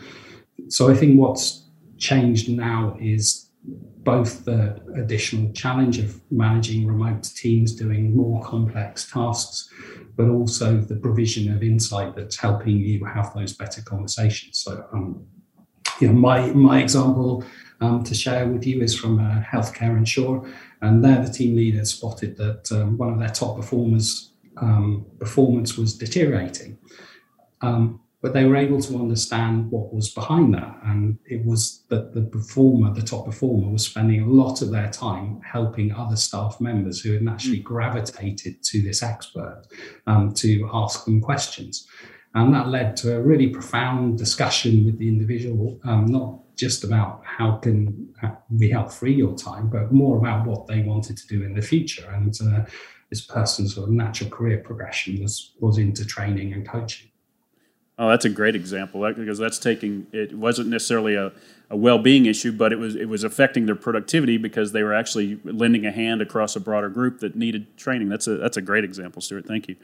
So 0.70 0.90
I 0.90 0.96
think 0.96 1.20
what's 1.20 1.66
changed 1.98 2.50
now 2.50 2.98
is 3.00 3.51
both 3.64 4.46
the 4.46 4.82
additional 4.96 5.52
challenge 5.54 6.00
of 6.00 6.20
managing 6.32 6.88
remote 6.88 7.24
teams 7.24 7.76
doing 7.76 8.16
more 8.16 8.42
complex 8.44 9.10
tasks, 9.10 9.70
but 10.18 10.28
also 10.30 10.78
the 10.78 10.96
provision 10.96 11.54
of 11.54 11.62
insight 11.62 12.16
that's 12.16 12.38
helping 12.38 12.78
you 12.78 13.06
have 13.06 13.34
those 13.36 13.54
better 13.54 13.82
conversations. 13.82 14.58
So, 14.58 14.86
um, 14.92 15.26
you 16.00 16.08
know, 16.08 16.14
my 16.14 16.48
my 16.54 16.82
example 16.82 17.44
um, 17.80 18.04
to 18.04 18.16
share 18.16 18.48
with 18.48 18.66
you 18.66 18.82
is 18.82 18.98
from 18.98 19.20
a 19.20 19.46
healthcare 19.48 19.96
insurer, 19.98 20.50
and 20.82 21.04
there 21.04 21.24
the 21.24 21.32
team 21.32 21.56
leader 21.56 21.86
spotted 21.86 22.38
that 22.38 22.72
um, 22.72 22.98
one 22.98 23.14
of 23.14 23.20
their 23.20 23.30
top 23.30 23.56
performers' 23.58 24.34
um, 24.58 25.06
performance 25.20 25.78
was 25.78 25.96
deteriorating. 25.96 26.80
Um, 27.62 28.02
but 28.22 28.34
they 28.34 28.46
were 28.46 28.56
able 28.56 28.80
to 28.80 28.96
understand 28.96 29.72
what 29.72 29.94
was 29.94 30.14
behind 30.14 30.54
that. 30.54 30.78
And 30.84 31.18
it 31.26 31.44
was 31.44 31.84
that 31.90 32.14
the 32.14 32.22
performer, 32.22 32.94
the 32.94 33.02
top 33.02 33.26
performer, 33.26 33.70
was 33.72 33.86
spending 33.86 34.22
a 34.22 34.28
lot 34.28 34.62
of 34.62 34.70
their 34.70 34.90
time 34.90 35.42
helping 35.42 35.92
other 35.92 36.16
staff 36.16 36.62
members 36.62 37.02
who 37.02 37.14
had 37.14 37.24
naturally 37.24 37.62
mm. 37.62 37.64
gravitated 37.64 38.64
to 38.64 38.82
this 38.84 39.02
expert 39.02 39.64
um, 40.06 40.34
to 40.36 40.70
ask 40.72 41.06
them 41.06 41.20
questions. 41.20 41.88
And 42.36 42.54
that 42.54 42.68
led 42.68 42.96
to 42.98 43.18
a 43.18 43.22
really 43.22 43.48
profound 43.48 44.18
discussion 44.18 44.86
with 44.86 45.00
the 45.00 45.08
individual, 45.08 45.80
um, 45.84 46.06
not 46.06 46.40
just 46.56 46.84
about 46.84 47.24
how 47.26 47.58
can 47.58 48.14
we 48.52 48.70
help 48.70 48.92
free 48.92 49.14
your 49.14 49.36
time, 49.36 49.68
but 49.68 49.92
more 49.92 50.18
about 50.18 50.46
what 50.46 50.68
they 50.68 50.82
wanted 50.84 51.18
to 51.18 51.28
do 51.28 51.44
in 51.44 51.56
the 51.56 51.62
future. 51.62 52.10
And 52.12 52.38
uh, 52.42 52.66
this 53.10 53.22
person's 53.22 53.76
sort 53.76 53.90
of 53.90 53.94
natural 53.94 54.30
career 54.30 54.60
progression 54.60 55.22
was 55.22 55.54
was 55.60 55.78
into 55.78 56.06
training 56.06 56.54
and 56.54 56.68
coaching. 56.68 57.11
Oh, 58.02 58.10
that's 58.10 58.26
a 58.26 58.30
great 58.30 58.56
example 58.56 59.02
because 59.14 59.38
that's 59.38 59.60
taking 59.60 60.08
it 60.12 60.36
wasn't 60.36 60.70
necessarily 60.70 61.14
a, 61.14 61.32
a 61.70 61.78
well-being 61.78 62.26
issue, 62.26 62.52
but 62.52 62.74
it 62.74 62.80
was 62.80 62.96
it 62.96 63.08
was 63.08 63.24
affecting 63.24 63.68
their 63.68 63.76
productivity 63.76 64.38
because 64.38 64.72
they 64.72 64.82
were 64.82 64.96
actually 64.96 65.40
lending 65.44 65.86
a 65.86 65.92
hand 65.92 66.20
across 66.20 66.56
a 66.56 66.60
broader 66.60 66.90
group 66.90 67.20
that 67.20 67.36
needed 67.36 67.78
training. 67.78 68.10
That's 68.10 68.26
a 68.26 68.38
that's 68.38 68.58
a 68.58 68.62
great 68.62 68.84
example, 68.84 69.22
Stuart. 69.22 69.46
Thank 69.46 69.68
you. 69.68 69.76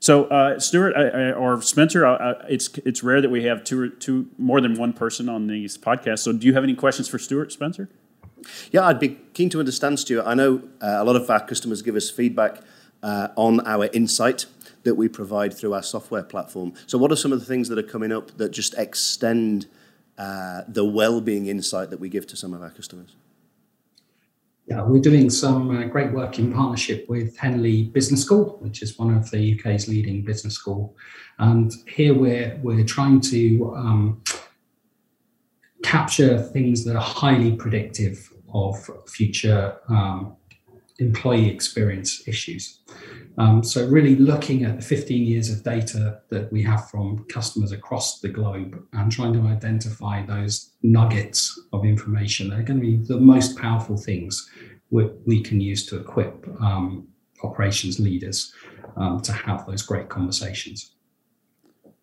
So, 0.00 0.26
uh, 0.26 0.60
Stuart 0.60 0.94
I, 0.94 1.08
I, 1.08 1.32
or 1.32 1.62
Spencer, 1.62 2.04
I, 2.04 2.32
it's 2.46 2.68
it's 2.84 3.02
rare 3.02 3.22
that 3.22 3.30
we 3.30 3.44
have 3.44 3.64
two 3.64 3.88
two 3.88 4.28
more 4.36 4.60
than 4.60 4.74
one 4.74 4.92
person 4.92 5.30
on 5.30 5.46
these 5.46 5.78
podcasts. 5.78 6.18
So, 6.18 6.34
do 6.34 6.46
you 6.46 6.52
have 6.52 6.64
any 6.64 6.74
questions 6.74 7.08
for 7.08 7.18
Stuart, 7.18 7.52
Spencer? 7.52 7.88
Yeah, 8.70 8.86
I'd 8.86 9.00
be 9.00 9.18
keen 9.32 9.48
to 9.48 9.60
understand, 9.60 9.98
Stuart. 9.98 10.26
I 10.26 10.34
know 10.34 10.60
uh, 10.82 10.96
a 10.98 11.04
lot 11.04 11.16
of 11.16 11.30
our 11.30 11.40
customers 11.40 11.80
give 11.80 11.96
us 11.96 12.10
feedback 12.10 12.60
uh, 13.02 13.28
on 13.34 13.66
our 13.66 13.86
insight 13.94 14.44
that 14.84 14.94
we 14.94 15.08
provide 15.08 15.54
through 15.54 15.74
our 15.74 15.82
software 15.82 16.22
platform. 16.22 16.74
So, 16.86 16.98
what 16.98 17.12
are 17.12 17.16
some 17.16 17.32
of 17.32 17.40
the 17.40 17.46
things 17.46 17.68
that 17.68 17.78
are 17.78 17.82
coming 17.82 18.12
up 18.12 18.36
that 18.38 18.50
just 18.50 18.74
extend 18.74 19.66
uh, 20.18 20.62
the 20.68 20.84
well-being 20.84 21.46
insight 21.46 21.90
that 21.90 22.00
we 22.00 22.08
give 22.08 22.26
to 22.28 22.36
some 22.36 22.54
of 22.54 22.62
our 22.62 22.70
customers? 22.70 23.16
Yeah, 24.66 24.82
we're 24.82 25.00
doing 25.00 25.28
some 25.28 25.76
uh, 25.76 25.84
great 25.84 26.12
work 26.12 26.38
in 26.38 26.52
partnership 26.52 27.08
with 27.08 27.36
Henley 27.36 27.84
Business 27.84 28.22
School, 28.22 28.58
which 28.60 28.80
is 28.80 28.96
one 28.96 29.14
of 29.14 29.30
the 29.30 29.58
UK's 29.58 29.88
leading 29.88 30.22
business 30.22 30.54
school. 30.54 30.96
And 31.38 31.72
here 31.86 32.14
we're 32.14 32.58
we're 32.62 32.84
trying 32.84 33.20
to 33.22 33.74
um, 33.76 34.22
capture 35.82 36.40
things 36.40 36.84
that 36.84 36.94
are 36.94 37.02
highly 37.02 37.56
predictive 37.56 38.32
of 38.54 38.88
future 39.08 39.78
um, 39.88 40.36
employee 40.98 41.48
experience 41.48 42.26
issues. 42.26 42.80
Um, 43.38 43.64
so 43.64 43.86
really 43.86 44.14
looking 44.16 44.64
at 44.64 44.76
the 44.76 44.82
15 44.82 45.26
years 45.26 45.50
of 45.50 45.64
data 45.64 46.20
that 46.28 46.52
we 46.52 46.62
have 46.64 46.90
from 46.90 47.24
customers 47.30 47.72
across 47.72 48.20
the 48.20 48.28
globe 48.28 48.82
and 48.92 49.10
trying 49.10 49.32
to 49.32 49.46
identify 49.46 50.24
those 50.24 50.72
nuggets 50.82 51.58
of 51.72 51.84
information 51.84 52.50
that 52.50 52.58
are 52.58 52.62
going 52.62 52.80
to 52.80 52.86
be 52.86 52.96
the 52.96 53.18
most 53.18 53.56
powerful 53.56 53.96
things 53.96 54.50
we, 54.90 55.08
we 55.26 55.40
can 55.42 55.60
use 55.60 55.86
to 55.86 55.96
equip 55.96 56.46
um, 56.60 57.08
operations 57.42 57.98
leaders 57.98 58.52
um, 58.96 59.20
to 59.22 59.32
have 59.32 59.66
those 59.66 59.82
great 59.82 60.08
conversations. 60.08 60.92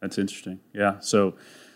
That's 0.01 0.17
interesting. 0.17 0.59
Yeah. 0.73 0.99
So, 0.99 1.35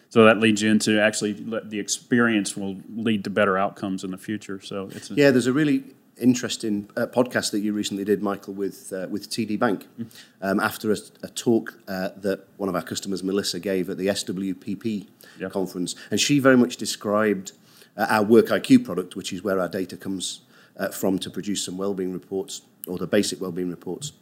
so 0.10 0.26
that 0.26 0.40
leads 0.40 0.62
you 0.62 0.72
into 0.72 1.00
actually 1.00 1.34
the 1.34 1.80
experience 1.80 2.58
will 2.58 2.78
lead 2.90 3.24
to 3.26 3.30
better 3.30 3.58
outcomes 3.58 4.04
in 4.04 4.12
the 4.12 4.18
future. 4.18 4.60
So 4.62 4.90
it's 4.92 5.12
a, 5.12 5.16
yeah. 5.16 5.32
There's 5.32 5.48
a 5.48 5.54
really 5.54 5.84
interesting 6.20 6.90
uh, 6.96 7.08
podcast 7.08 7.52
that 7.52 7.60
you 7.60 7.74
recently 7.74 8.04
did, 8.04 8.22
Michael, 8.22 8.54
with 8.54 8.94
uh, 8.94 9.08
with 9.10 9.30
TD 9.30 9.58
Bank, 9.60 9.88
mm. 10.00 10.08
um, 10.42 10.60
after 10.60 10.92
a, 10.92 10.98
a 11.24 11.28
talk 11.30 11.76
uh, 11.88 12.10
that 12.18 12.48
one 12.58 12.70
of 12.70 12.76
our 12.76 12.82
customers, 12.82 13.24
Melissa, 13.24 13.60
gave 13.60 13.90
at 13.90 13.98
the 13.98 14.08
SWPP 14.08 15.08
yep. 15.40 15.52
conference, 15.52 15.96
and 16.12 16.20
she 16.20 16.40
very 16.40 16.58
much 16.58 16.78
described 16.78 17.54
uh, 17.98 18.08
our 18.10 18.24
Work 18.24 18.48
IQ 18.48 18.86
product, 18.86 19.16
which 19.16 19.34
is 19.34 19.44
where 19.44 19.60
our 19.60 19.70
data 19.70 19.98
comes 19.98 20.42
uh, 20.78 20.90
from 20.90 21.20
to 21.20 21.30
produce 21.30 21.64
some 21.64 21.78
wellbeing 21.78 22.14
reports 22.14 22.62
or 22.88 22.98
the 22.98 23.08
basic 23.08 23.40
wellbeing 23.40 23.70
reports, 23.70 24.14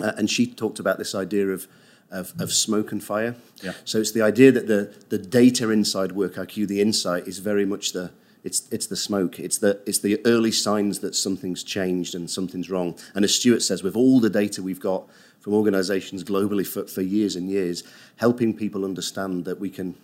uh, 0.00 0.12
and 0.16 0.30
she 0.30 0.46
talked 0.46 0.78
about 0.78 0.98
this 0.98 1.14
idea 1.14 1.48
of 1.48 1.66
of, 2.10 2.38
of, 2.38 2.52
smoke 2.52 2.92
and 2.92 3.02
fire. 3.02 3.34
Yeah. 3.62 3.72
So 3.86 3.98
it's 3.98 4.12
the 4.12 4.20
idea 4.20 4.52
that 4.52 4.66
the, 4.66 4.94
the 5.08 5.16
data 5.16 5.70
inside 5.70 6.12
Work 6.12 6.34
IQ, 6.34 6.68
the 6.68 6.78
insight, 6.82 7.26
is 7.26 7.38
very 7.38 7.64
much 7.64 7.92
the, 7.92 8.10
it's, 8.44 8.68
it's 8.70 8.86
the 8.86 8.96
smoke. 8.96 9.38
It's 9.38 9.58
the, 9.58 9.80
it's 9.86 10.00
the 10.00 10.20
early 10.26 10.50
signs 10.50 10.98
that 11.00 11.14
something's 11.14 11.62
changed 11.62 12.14
and 12.14 12.28
something's 12.28 12.70
wrong. 12.70 12.96
And 13.14 13.24
as 13.24 13.34
Stuart 13.34 13.62
says, 13.62 13.82
with 13.82 13.96
all 13.96 14.20
the 14.20 14.30
data 14.30 14.62
we've 14.62 14.80
got 14.80 15.08
from 15.40 15.54
organizations 15.54 16.24
globally 16.24 16.66
for, 16.66 16.86
for 16.86 17.02
years 17.02 17.36
and 17.36 17.48
years, 17.48 17.84
helping 18.16 18.54
people 18.54 18.84
understand 18.84 19.44
that 19.44 19.60
we 19.60 19.70
can, 19.70 19.94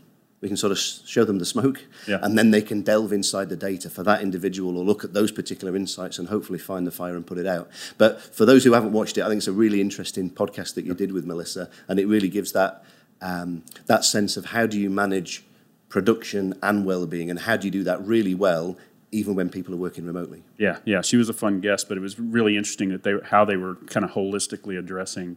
we 0.40 0.46
can 0.46 0.56
sort 0.56 0.70
of 0.70 0.78
show 0.78 1.24
them 1.24 1.40
the 1.40 1.44
smoke 1.44 1.84
yeah. 2.06 2.18
and 2.22 2.38
then 2.38 2.52
they 2.52 2.62
can 2.62 2.82
delve 2.82 3.12
inside 3.12 3.48
the 3.48 3.56
data 3.56 3.90
for 3.90 4.04
that 4.04 4.22
individual 4.22 4.78
or 4.78 4.84
look 4.84 5.02
at 5.02 5.14
those 5.14 5.32
particular 5.32 5.74
insights 5.74 6.18
and 6.18 6.28
hopefully 6.28 6.60
find 6.60 6.86
the 6.86 6.92
fire 6.92 7.16
and 7.16 7.26
put 7.26 7.38
it 7.38 7.46
out. 7.46 7.68
But 7.98 8.20
for 8.20 8.44
those 8.44 8.62
who 8.62 8.72
haven't 8.72 8.92
watched 8.92 9.18
it, 9.18 9.22
I 9.22 9.28
think 9.28 9.38
it's 9.38 9.48
a 9.48 9.52
really 9.52 9.80
interesting 9.80 10.30
podcast 10.30 10.74
that 10.74 10.84
you 10.84 10.94
did 10.94 11.10
with 11.10 11.24
Melissa 11.24 11.68
and 11.88 11.98
it 11.98 12.06
really 12.06 12.28
gives 12.28 12.52
that, 12.52 12.84
um, 13.20 13.64
that 13.86 14.04
sense 14.04 14.36
of 14.36 14.46
how 14.46 14.66
do 14.66 14.78
you 14.78 14.90
manage 14.90 15.44
production 15.88 16.54
and 16.62 16.84
well-being 16.84 17.30
and 17.30 17.40
how 17.40 17.56
do 17.56 17.66
you 17.66 17.70
do 17.70 17.84
that 17.84 18.04
really 18.06 18.34
well 18.34 18.76
even 19.10 19.34
when 19.34 19.48
people 19.48 19.72
are 19.72 19.78
working 19.78 20.04
remotely 20.04 20.42
yeah 20.58 20.78
yeah 20.84 21.00
she 21.00 21.16
was 21.16 21.28
a 21.28 21.32
fun 21.32 21.60
guest 21.60 21.88
but 21.88 21.96
it 21.96 22.00
was 22.00 22.18
really 22.18 22.56
interesting 22.56 22.90
that 22.90 23.02
they 23.02 23.14
how 23.24 23.44
they 23.44 23.56
were 23.56 23.76
kind 23.86 24.04
of 24.04 24.12
holistically 24.12 24.78
addressing 24.78 25.36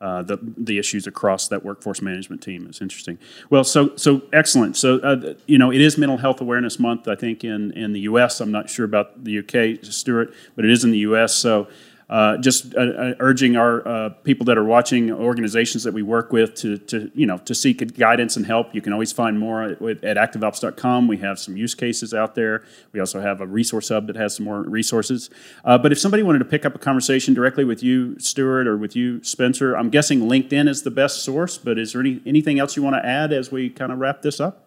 uh, 0.00 0.22
the 0.22 0.38
the 0.56 0.78
issues 0.78 1.06
across 1.06 1.48
that 1.48 1.64
workforce 1.64 2.00
management 2.00 2.40
team 2.40 2.68
is 2.68 2.80
interesting. 2.80 3.18
Well, 3.50 3.64
so 3.64 3.96
so 3.96 4.22
excellent. 4.32 4.76
So 4.76 4.98
uh, 5.00 5.34
you 5.46 5.58
know, 5.58 5.72
it 5.72 5.80
is 5.80 5.98
Mental 5.98 6.18
Health 6.18 6.40
Awareness 6.40 6.78
Month. 6.78 7.08
I 7.08 7.16
think 7.16 7.42
in 7.42 7.72
in 7.72 7.92
the 7.92 8.00
U.S. 8.00 8.40
I'm 8.40 8.52
not 8.52 8.70
sure 8.70 8.84
about 8.84 9.24
the 9.24 9.38
UK, 9.40 9.84
Stuart, 9.84 10.32
but 10.54 10.64
it 10.64 10.70
is 10.70 10.84
in 10.84 10.92
the 10.92 10.98
U.S. 10.98 11.34
So 11.34 11.66
uh, 12.10 12.38
just 12.38 12.74
uh, 12.74 12.80
uh, 12.80 13.14
urging 13.20 13.56
our 13.56 13.86
uh, 13.86 14.08
people 14.24 14.46
that 14.46 14.56
are 14.56 14.64
watching 14.64 15.12
organizations 15.12 15.84
that 15.84 15.92
we 15.92 16.02
work 16.02 16.32
with 16.32 16.54
to, 16.54 16.78
to 16.78 17.10
you 17.14 17.26
know 17.26 17.36
to 17.38 17.54
seek 17.54 17.96
guidance 17.98 18.36
and 18.36 18.46
help. 18.46 18.74
You 18.74 18.80
can 18.80 18.94
always 18.94 19.12
find 19.12 19.38
more 19.38 19.62
at, 19.62 19.82
at 20.02 20.16
ActiveOps.com. 20.16 21.06
We 21.06 21.18
have 21.18 21.38
some 21.38 21.56
use 21.56 21.74
cases 21.74 22.14
out 22.14 22.34
there. 22.34 22.64
We 22.92 23.00
also 23.00 23.20
have 23.20 23.42
a 23.42 23.46
resource 23.46 23.90
hub 23.90 24.06
that 24.06 24.16
has 24.16 24.36
some 24.36 24.46
more 24.46 24.62
resources. 24.62 25.28
Uh, 25.64 25.76
but 25.76 25.92
if 25.92 25.98
somebody 25.98 26.22
wanted 26.22 26.38
to 26.38 26.46
pick 26.46 26.64
up 26.64 26.74
a 26.74 26.78
conversation 26.78 27.34
directly 27.34 27.64
with 27.64 27.82
you, 27.82 28.18
Stuart, 28.18 28.66
or 28.66 28.78
with 28.78 28.96
you, 28.96 29.22
Spencer, 29.22 29.76
I'm 29.76 29.90
guessing 29.90 30.20
LinkedIn 30.20 30.66
is 30.66 30.84
the 30.84 30.90
best 30.90 31.22
source. 31.22 31.58
But 31.58 31.78
is 31.78 31.92
there 31.92 32.00
any, 32.00 32.22
anything 32.24 32.58
else 32.58 32.74
you 32.74 32.82
want 32.82 32.96
to 32.96 33.04
add 33.06 33.34
as 33.34 33.52
we 33.52 33.68
kind 33.68 33.92
of 33.92 33.98
wrap 33.98 34.22
this 34.22 34.40
up? 34.40 34.66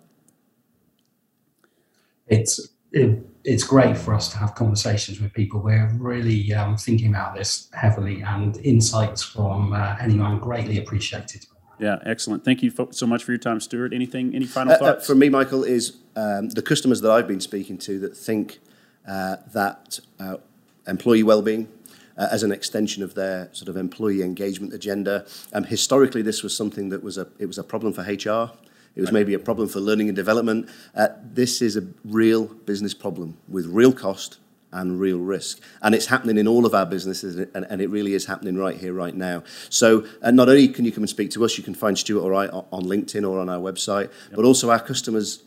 It's 2.28 2.70
it, 2.92 3.26
it's 3.44 3.64
great 3.64 3.98
for 3.98 4.14
us 4.14 4.30
to 4.30 4.38
have 4.38 4.56
conversations 4.56 5.20
with 5.20 5.34
people. 5.34 5.62
We're 5.62 5.92
really 5.98 6.54
um, 6.54 6.78
thinking 6.78 7.10
about 7.10 7.36
this 7.36 7.70
heavily, 7.74 8.22
and 8.22 8.58
insights 8.58 9.24
from 9.24 9.74
uh, 9.74 9.96
anyone 10.00 10.40
greatly 10.40 10.78
appreciated. 10.78 11.46
Yeah, 11.80 11.98
excellent. 12.06 12.46
Thank 12.46 12.62
you 12.62 12.72
so 12.92 13.08
much 13.08 13.24
for 13.24 13.32
your 13.32 13.40
time, 13.40 13.60
Stuart. 13.60 13.92
Anything, 13.92 14.36
any 14.36 14.46
final 14.46 14.76
thoughts? 14.76 14.84
Uh, 14.84 14.86
uh, 14.86 15.00
for 15.00 15.16
me, 15.16 15.30
Michael, 15.30 15.64
is 15.64 15.98
um, 16.16 16.50
the 16.50 16.62
customers 16.62 17.02
that 17.02 17.12
I've 17.12 17.28
been 17.28 17.42
speaking 17.42 17.78
to 17.80 18.00
that 18.02 18.16
think 18.16 18.60
uh, 19.08 19.38
that 19.52 20.00
uh, 20.20 20.38
employee 20.88 21.24
well-being 21.24 21.68
uh, 22.18 22.28
as 22.32 22.44
an 22.44 22.52
extension 22.52 23.02
of 23.02 23.16
their 23.16 23.50
sort 23.52 23.68
of 23.68 23.78
employee 23.78 24.22
engagement 24.22 24.74
agenda. 24.74 25.26
Um, 25.54 25.64
historically, 25.64 26.22
this 26.22 26.44
was 26.44 26.56
something 26.56 26.90
that 26.90 27.02
was 27.02 27.18
a 27.18 27.28
it 27.40 27.48
was 27.48 27.58
a 27.58 27.64
problem 27.64 27.94
for 27.94 28.02
HR. 28.02 28.52
It 28.96 29.02
was 29.02 29.08
right. 29.08 29.20
maybe 29.20 29.34
a 29.34 29.40
problem 29.40 29.70
for 29.70 29.80
learning 29.80 30.10
and 30.10 30.16
development. 30.16 30.70
Uh, 30.96 31.10
this 31.24 31.62
is 31.62 31.78
a 31.78 31.88
real 32.04 32.46
business 32.46 32.94
problem 32.94 33.38
with 33.48 33.66
real 33.68 33.94
cost 33.94 34.38
and 34.72 35.00
real 35.00 35.20
risk. 35.20 35.62
And 35.82 35.94
it's 35.94 36.08
happening 36.08 36.38
in 36.38 36.48
all 36.48 36.66
of 36.66 36.74
our 36.74 36.86
businesses, 36.86 37.36
and, 37.54 37.66
and 37.70 37.82
it 37.82 37.90
really 37.90 38.14
is 38.14 38.26
happening 38.26 38.58
right 38.58 38.78
here, 38.78 38.94
right 38.94 39.16
now. 39.16 39.44
So, 39.70 40.06
uh, 40.22 40.32
not 40.32 40.50
only 40.50 40.68
can 40.68 40.86
you 40.86 40.92
come 40.92 41.04
and 41.04 41.10
speak 41.10 41.32
to 41.32 41.46
us, 41.46 41.58
you 41.58 41.64
can 41.64 41.74
find 41.74 41.98
Stuart 41.98 42.24
or 42.24 42.34
I 42.34 42.48
on 42.48 42.84
LinkedIn 42.84 43.30
or 43.30 43.40
on 43.40 43.50
our 43.50 43.60
website, 43.60 44.10
yep. 44.28 44.36
but 44.36 44.46
also 44.46 44.70
our 44.70 44.80
customers. 44.80 45.44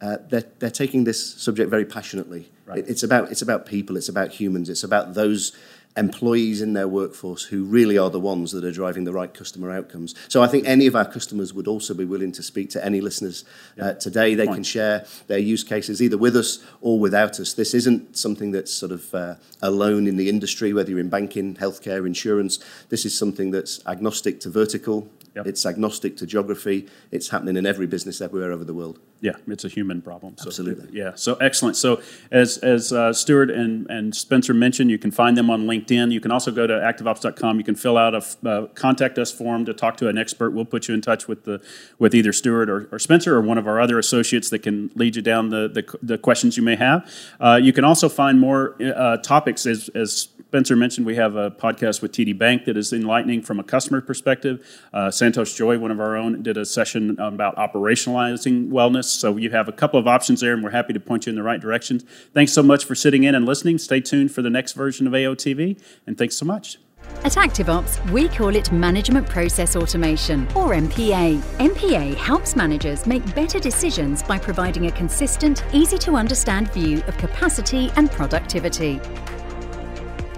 Uh, 0.00 0.16
they're, 0.28 0.44
they're 0.58 0.70
taking 0.70 1.04
this 1.04 1.34
subject 1.34 1.70
very 1.70 1.84
passionately. 1.84 2.50
Right. 2.66 2.78
It, 2.78 2.88
it's 2.88 3.04
about 3.04 3.30
it's 3.30 3.42
about 3.42 3.66
people. 3.66 3.96
It's 3.96 4.08
about 4.08 4.32
humans. 4.32 4.68
It's 4.68 4.82
about 4.82 5.14
those 5.14 5.52
employees 5.96 6.62
in 6.62 6.72
their 6.72 6.88
workforce 6.88 7.44
who 7.44 7.64
really 7.64 7.98
are 7.98 8.08
the 8.08 8.20
ones 8.20 8.52
that 8.52 8.64
are 8.64 8.72
driving 8.72 9.04
the 9.04 9.12
right 9.12 9.32
customer 9.34 9.70
outcomes. 9.70 10.14
So 10.28 10.42
I 10.42 10.46
think 10.46 10.66
any 10.66 10.86
of 10.86 10.96
our 10.96 11.04
customers 11.04 11.52
would 11.52 11.68
also 11.68 11.92
be 11.92 12.04
willing 12.04 12.32
to 12.32 12.42
speak 12.42 12.70
to 12.70 12.84
any 12.84 13.00
listeners 13.00 13.44
uh, 13.80 13.94
today. 13.94 14.34
They 14.34 14.46
can 14.46 14.62
share 14.62 15.04
their 15.26 15.38
use 15.38 15.64
cases 15.64 16.00
either 16.00 16.16
with 16.16 16.36
us 16.36 16.64
or 16.80 16.98
without 16.98 17.38
us. 17.38 17.52
This 17.52 17.74
isn't 17.74 18.16
something 18.16 18.52
that's 18.52 18.72
sort 18.72 18.92
of 18.92 19.14
uh, 19.14 19.34
alone 19.60 20.06
in 20.06 20.16
the 20.16 20.28
industry, 20.28 20.72
whether 20.72 20.90
you're 20.90 21.00
in 21.00 21.10
banking, 21.10 21.56
healthcare, 21.56 22.06
insurance. 22.06 22.58
This 22.88 23.04
is 23.04 23.16
something 23.16 23.50
that's 23.50 23.84
agnostic 23.86 24.40
to 24.40 24.50
vertical. 24.50 25.10
Yep. 25.34 25.46
It's 25.46 25.66
agnostic 25.66 26.16
to 26.18 26.26
geography. 26.26 26.88
It's 27.10 27.28
happening 27.28 27.56
in 27.56 27.66
every 27.66 27.86
business 27.86 28.20
everywhere 28.20 28.52
over 28.52 28.64
the 28.64 28.74
world. 28.74 28.98
Yeah, 29.22 29.36
it's 29.46 29.64
a 29.64 29.68
human 29.68 30.02
problem. 30.02 30.36
So, 30.36 30.48
Absolutely. 30.48 30.88
Yeah, 30.90 31.12
so 31.14 31.36
excellent. 31.36 31.76
So 31.76 32.02
as 32.32 32.58
as 32.58 32.92
uh, 32.92 33.12
Stuart 33.12 33.52
and, 33.52 33.88
and 33.88 34.12
Spencer 34.12 34.52
mentioned, 34.52 34.90
you 34.90 34.98
can 34.98 35.12
find 35.12 35.38
them 35.38 35.48
on 35.48 35.66
LinkedIn. 35.66 36.10
You 36.10 36.20
can 36.20 36.32
also 36.32 36.50
go 36.50 36.66
to 36.66 36.74
activeops.com. 36.74 37.56
You 37.56 37.62
can 37.62 37.76
fill 37.76 37.96
out 37.96 38.16
a 38.16 38.48
uh, 38.48 38.66
contact 38.74 39.18
us 39.18 39.30
form 39.30 39.64
to 39.66 39.74
talk 39.74 39.96
to 39.98 40.08
an 40.08 40.18
expert. 40.18 40.50
We'll 40.50 40.64
put 40.64 40.88
you 40.88 40.94
in 40.94 41.00
touch 41.00 41.28
with 41.28 41.44
the 41.44 41.62
with 42.00 42.16
either 42.16 42.32
Stuart 42.32 42.68
or, 42.68 42.88
or 42.90 42.98
Spencer 42.98 43.36
or 43.36 43.40
one 43.40 43.58
of 43.58 43.68
our 43.68 43.80
other 43.80 43.96
associates 43.96 44.50
that 44.50 44.58
can 44.58 44.90
lead 44.96 45.14
you 45.14 45.22
down 45.22 45.50
the 45.50 45.68
the, 45.68 45.98
the 46.02 46.18
questions 46.18 46.56
you 46.56 46.64
may 46.64 46.74
have. 46.74 47.08
Uh, 47.38 47.60
you 47.62 47.72
can 47.72 47.84
also 47.84 48.08
find 48.08 48.40
more 48.40 48.76
uh, 48.82 49.18
topics 49.18 49.66
as 49.66 49.88
as 49.90 50.30
Spencer 50.52 50.76
mentioned 50.76 51.06
we 51.06 51.16
have 51.16 51.34
a 51.34 51.50
podcast 51.50 52.02
with 52.02 52.12
TD 52.12 52.36
Bank 52.36 52.66
that 52.66 52.76
is 52.76 52.92
enlightening 52.92 53.40
from 53.40 53.58
a 53.58 53.64
customer 53.64 54.02
perspective. 54.02 54.82
Uh, 54.92 55.06
Santosh 55.06 55.56
Joy, 55.56 55.78
one 55.78 55.90
of 55.90 55.98
our 55.98 56.14
own, 56.14 56.42
did 56.42 56.58
a 56.58 56.66
session 56.66 57.18
about 57.18 57.56
operationalizing 57.56 58.68
wellness. 58.68 59.11
So 59.14 59.36
you 59.36 59.50
have 59.50 59.68
a 59.68 59.72
couple 59.72 59.98
of 59.98 60.06
options 60.06 60.40
there, 60.40 60.54
and 60.54 60.62
we're 60.62 60.70
happy 60.70 60.92
to 60.92 61.00
point 61.00 61.26
you 61.26 61.30
in 61.30 61.36
the 61.36 61.42
right 61.42 61.60
directions. 61.60 62.04
Thanks 62.34 62.52
so 62.52 62.62
much 62.62 62.84
for 62.84 62.94
sitting 62.94 63.24
in 63.24 63.34
and 63.34 63.46
listening. 63.46 63.78
Stay 63.78 64.00
tuned 64.00 64.32
for 64.32 64.42
the 64.42 64.50
next 64.50 64.72
version 64.72 65.06
of 65.06 65.12
AOTV, 65.12 65.80
and 66.06 66.18
thanks 66.18 66.36
so 66.36 66.44
much. 66.44 66.78
At 67.24 67.32
ActiveOps, 67.32 68.10
we 68.10 68.28
call 68.28 68.54
it 68.56 68.72
Management 68.72 69.28
Process 69.28 69.76
Automation, 69.76 70.46
or 70.56 70.70
MPA. 70.70 71.38
MPA 71.58 72.16
helps 72.16 72.56
managers 72.56 73.06
make 73.06 73.34
better 73.34 73.60
decisions 73.60 74.22
by 74.22 74.38
providing 74.38 74.86
a 74.86 74.92
consistent, 74.92 75.62
easy 75.72 75.98
to 75.98 76.14
understand 76.14 76.72
view 76.72 77.02
of 77.06 77.16
capacity 77.18 77.92
and 77.96 78.10
productivity. 78.10 79.00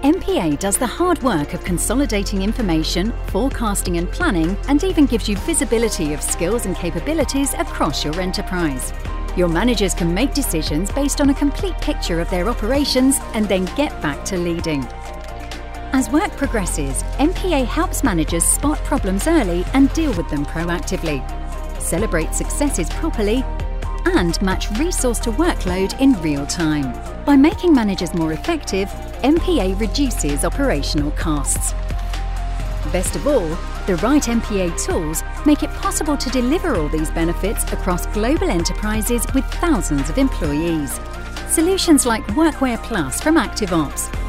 MPA 0.05 0.59
does 0.59 0.77
the 0.77 0.85
hard 0.85 1.19
work 1.23 1.55
of 1.55 1.63
consolidating 1.63 2.43
information, 2.43 3.11
forecasting 3.29 3.97
and 3.97 4.07
planning, 4.11 4.55
and 4.67 4.83
even 4.83 5.07
gives 5.07 5.27
you 5.27 5.35
visibility 5.37 6.13
of 6.13 6.21
skills 6.21 6.67
and 6.67 6.75
capabilities 6.75 7.55
across 7.55 8.05
your 8.05 8.21
enterprise. 8.21 8.93
Your 9.35 9.47
managers 9.47 9.95
can 9.95 10.13
make 10.13 10.35
decisions 10.35 10.91
based 10.91 11.21
on 11.21 11.31
a 11.31 11.33
complete 11.33 11.75
picture 11.81 12.21
of 12.21 12.29
their 12.29 12.47
operations 12.49 13.17
and 13.33 13.47
then 13.47 13.65
get 13.75 13.99
back 13.99 14.23
to 14.25 14.37
leading. 14.37 14.85
As 15.91 16.07
work 16.11 16.31
progresses, 16.33 17.01
MPA 17.17 17.65
helps 17.65 18.03
managers 18.03 18.43
spot 18.43 18.77
problems 18.83 19.25
early 19.25 19.65
and 19.73 19.91
deal 19.93 20.13
with 20.13 20.29
them 20.29 20.45
proactively, 20.45 21.19
celebrate 21.81 22.35
successes 22.35 22.91
properly, 22.91 23.43
and 24.05 24.41
match 24.41 24.69
resource 24.79 25.19
to 25.19 25.31
workload 25.31 25.99
in 25.99 26.13
real 26.21 26.45
time. 26.45 26.93
By 27.25 27.35
making 27.35 27.73
managers 27.73 28.13
more 28.13 28.33
effective, 28.33 28.89
MPA 29.23 29.79
reduces 29.79 30.45
operational 30.45 31.11
costs. 31.11 31.73
Best 32.91 33.15
of 33.15 33.27
all, 33.27 33.49
the 33.87 33.99
right 34.01 34.23
MPA 34.23 34.83
tools 34.85 35.23
make 35.45 35.63
it 35.63 35.69
possible 35.71 36.17
to 36.17 36.29
deliver 36.29 36.75
all 36.75 36.89
these 36.89 37.11
benefits 37.11 37.63
across 37.71 38.05
global 38.07 38.49
enterprises 38.49 39.25
with 39.33 39.45
thousands 39.55 40.09
of 40.09 40.17
employees. 40.17 40.99
Solutions 41.47 42.05
like 42.05 42.23
Workware 42.27 42.81
Plus 42.83 43.21
from 43.21 43.35
ActiveOps 43.35 44.24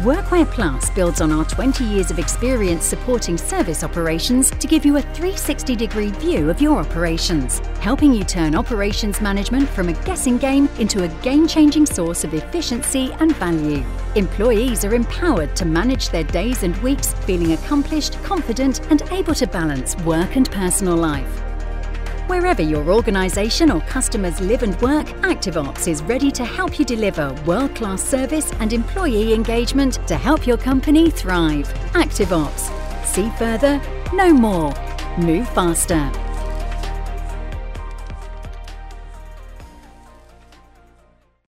Workware 0.00 0.50
Plus 0.50 0.88
builds 0.88 1.20
on 1.20 1.30
our 1.30 1.44
20 1.44 1.84
years 1.84 2.10
of 2.10 2.18
experience 2.18 2.86
supporting 2.86 3.36
service 3.36 3.84
operations 3.84 4.50
to 4.52 4.66
give 4.66 4.86
you 4.86 4.96
a 4.96 5.02
360 5.02 5.76
degree 5.76 6.08
view 6.12 6.48
of 6.48 6.58
your 6.58 6.78
operations, 6.78 7.58
helping 7.80 8.14
you 8.14 8.24
turn 8.24 8.54
operations 8.54 9.20
management 9.20 9.68
from 9.68 9.90
a 9.90 10.04
guessing 10.04 10.38
game 10.38 10.70
into 10.78 11.04
a 11.04 11.08
game 11.22 11.46
changing 11.46 11.84
source 11.84 12.24
of 12.24 12.32
efficiency 12.32 13.12
and 13.20 13.36
value. 13.36 13.84
Employees 14.14 14.86
are 14.86 14.94
empowered 14.94 15.54
to 15.54 15.66
manage 15.66 16.08
their 16.08 16.24
days 16.24 16.62
and 16.62 16.74
weeks 16.78 17.12
feeling 17.26 17.52
accomplished, 17.52 18.14
confident, 18.22 18.80
and 18.90 19.02
able 19.10 19.34
to 19.34 19.46
balance 19.46 19.98
work 19.98 20.34
and 20.34 20.50
personal 20.50 20.96
life. 20.96 21.49
Wherever 22.30 22.62
your 22.62 22.92
organisation 22.92 23.72
or 23.72 23.80
customers 23.80 24.40
live 24.40 24.62
and 24.62 24.80
work, 24.80 25.08
ActiveOps 25.22 25.88
is 25.88 26.00
ready 26.04 26.30
to 26.30 26.44
help 26.44 26.78
you 26.78 26.84
deliver 26.84 27.36
world 27.44 27.74
class 27.74 28.04
service 28.04 28.52
and 28.60 28.72
employee 28.72 29.34
engagement 29.34 29.94
to 30.06 30.16
help 30.16 30.46
your 30.46 30.56
company 30.56 31.10
thrive. 31.10 31.66
ActiveOps. 31.94 32.70
See 33.04 33.28
further, 33.36 33.82
know 34.12 34.32
more, 34.32 34.72
move 35.18 35.48
faster. 35.48 36.19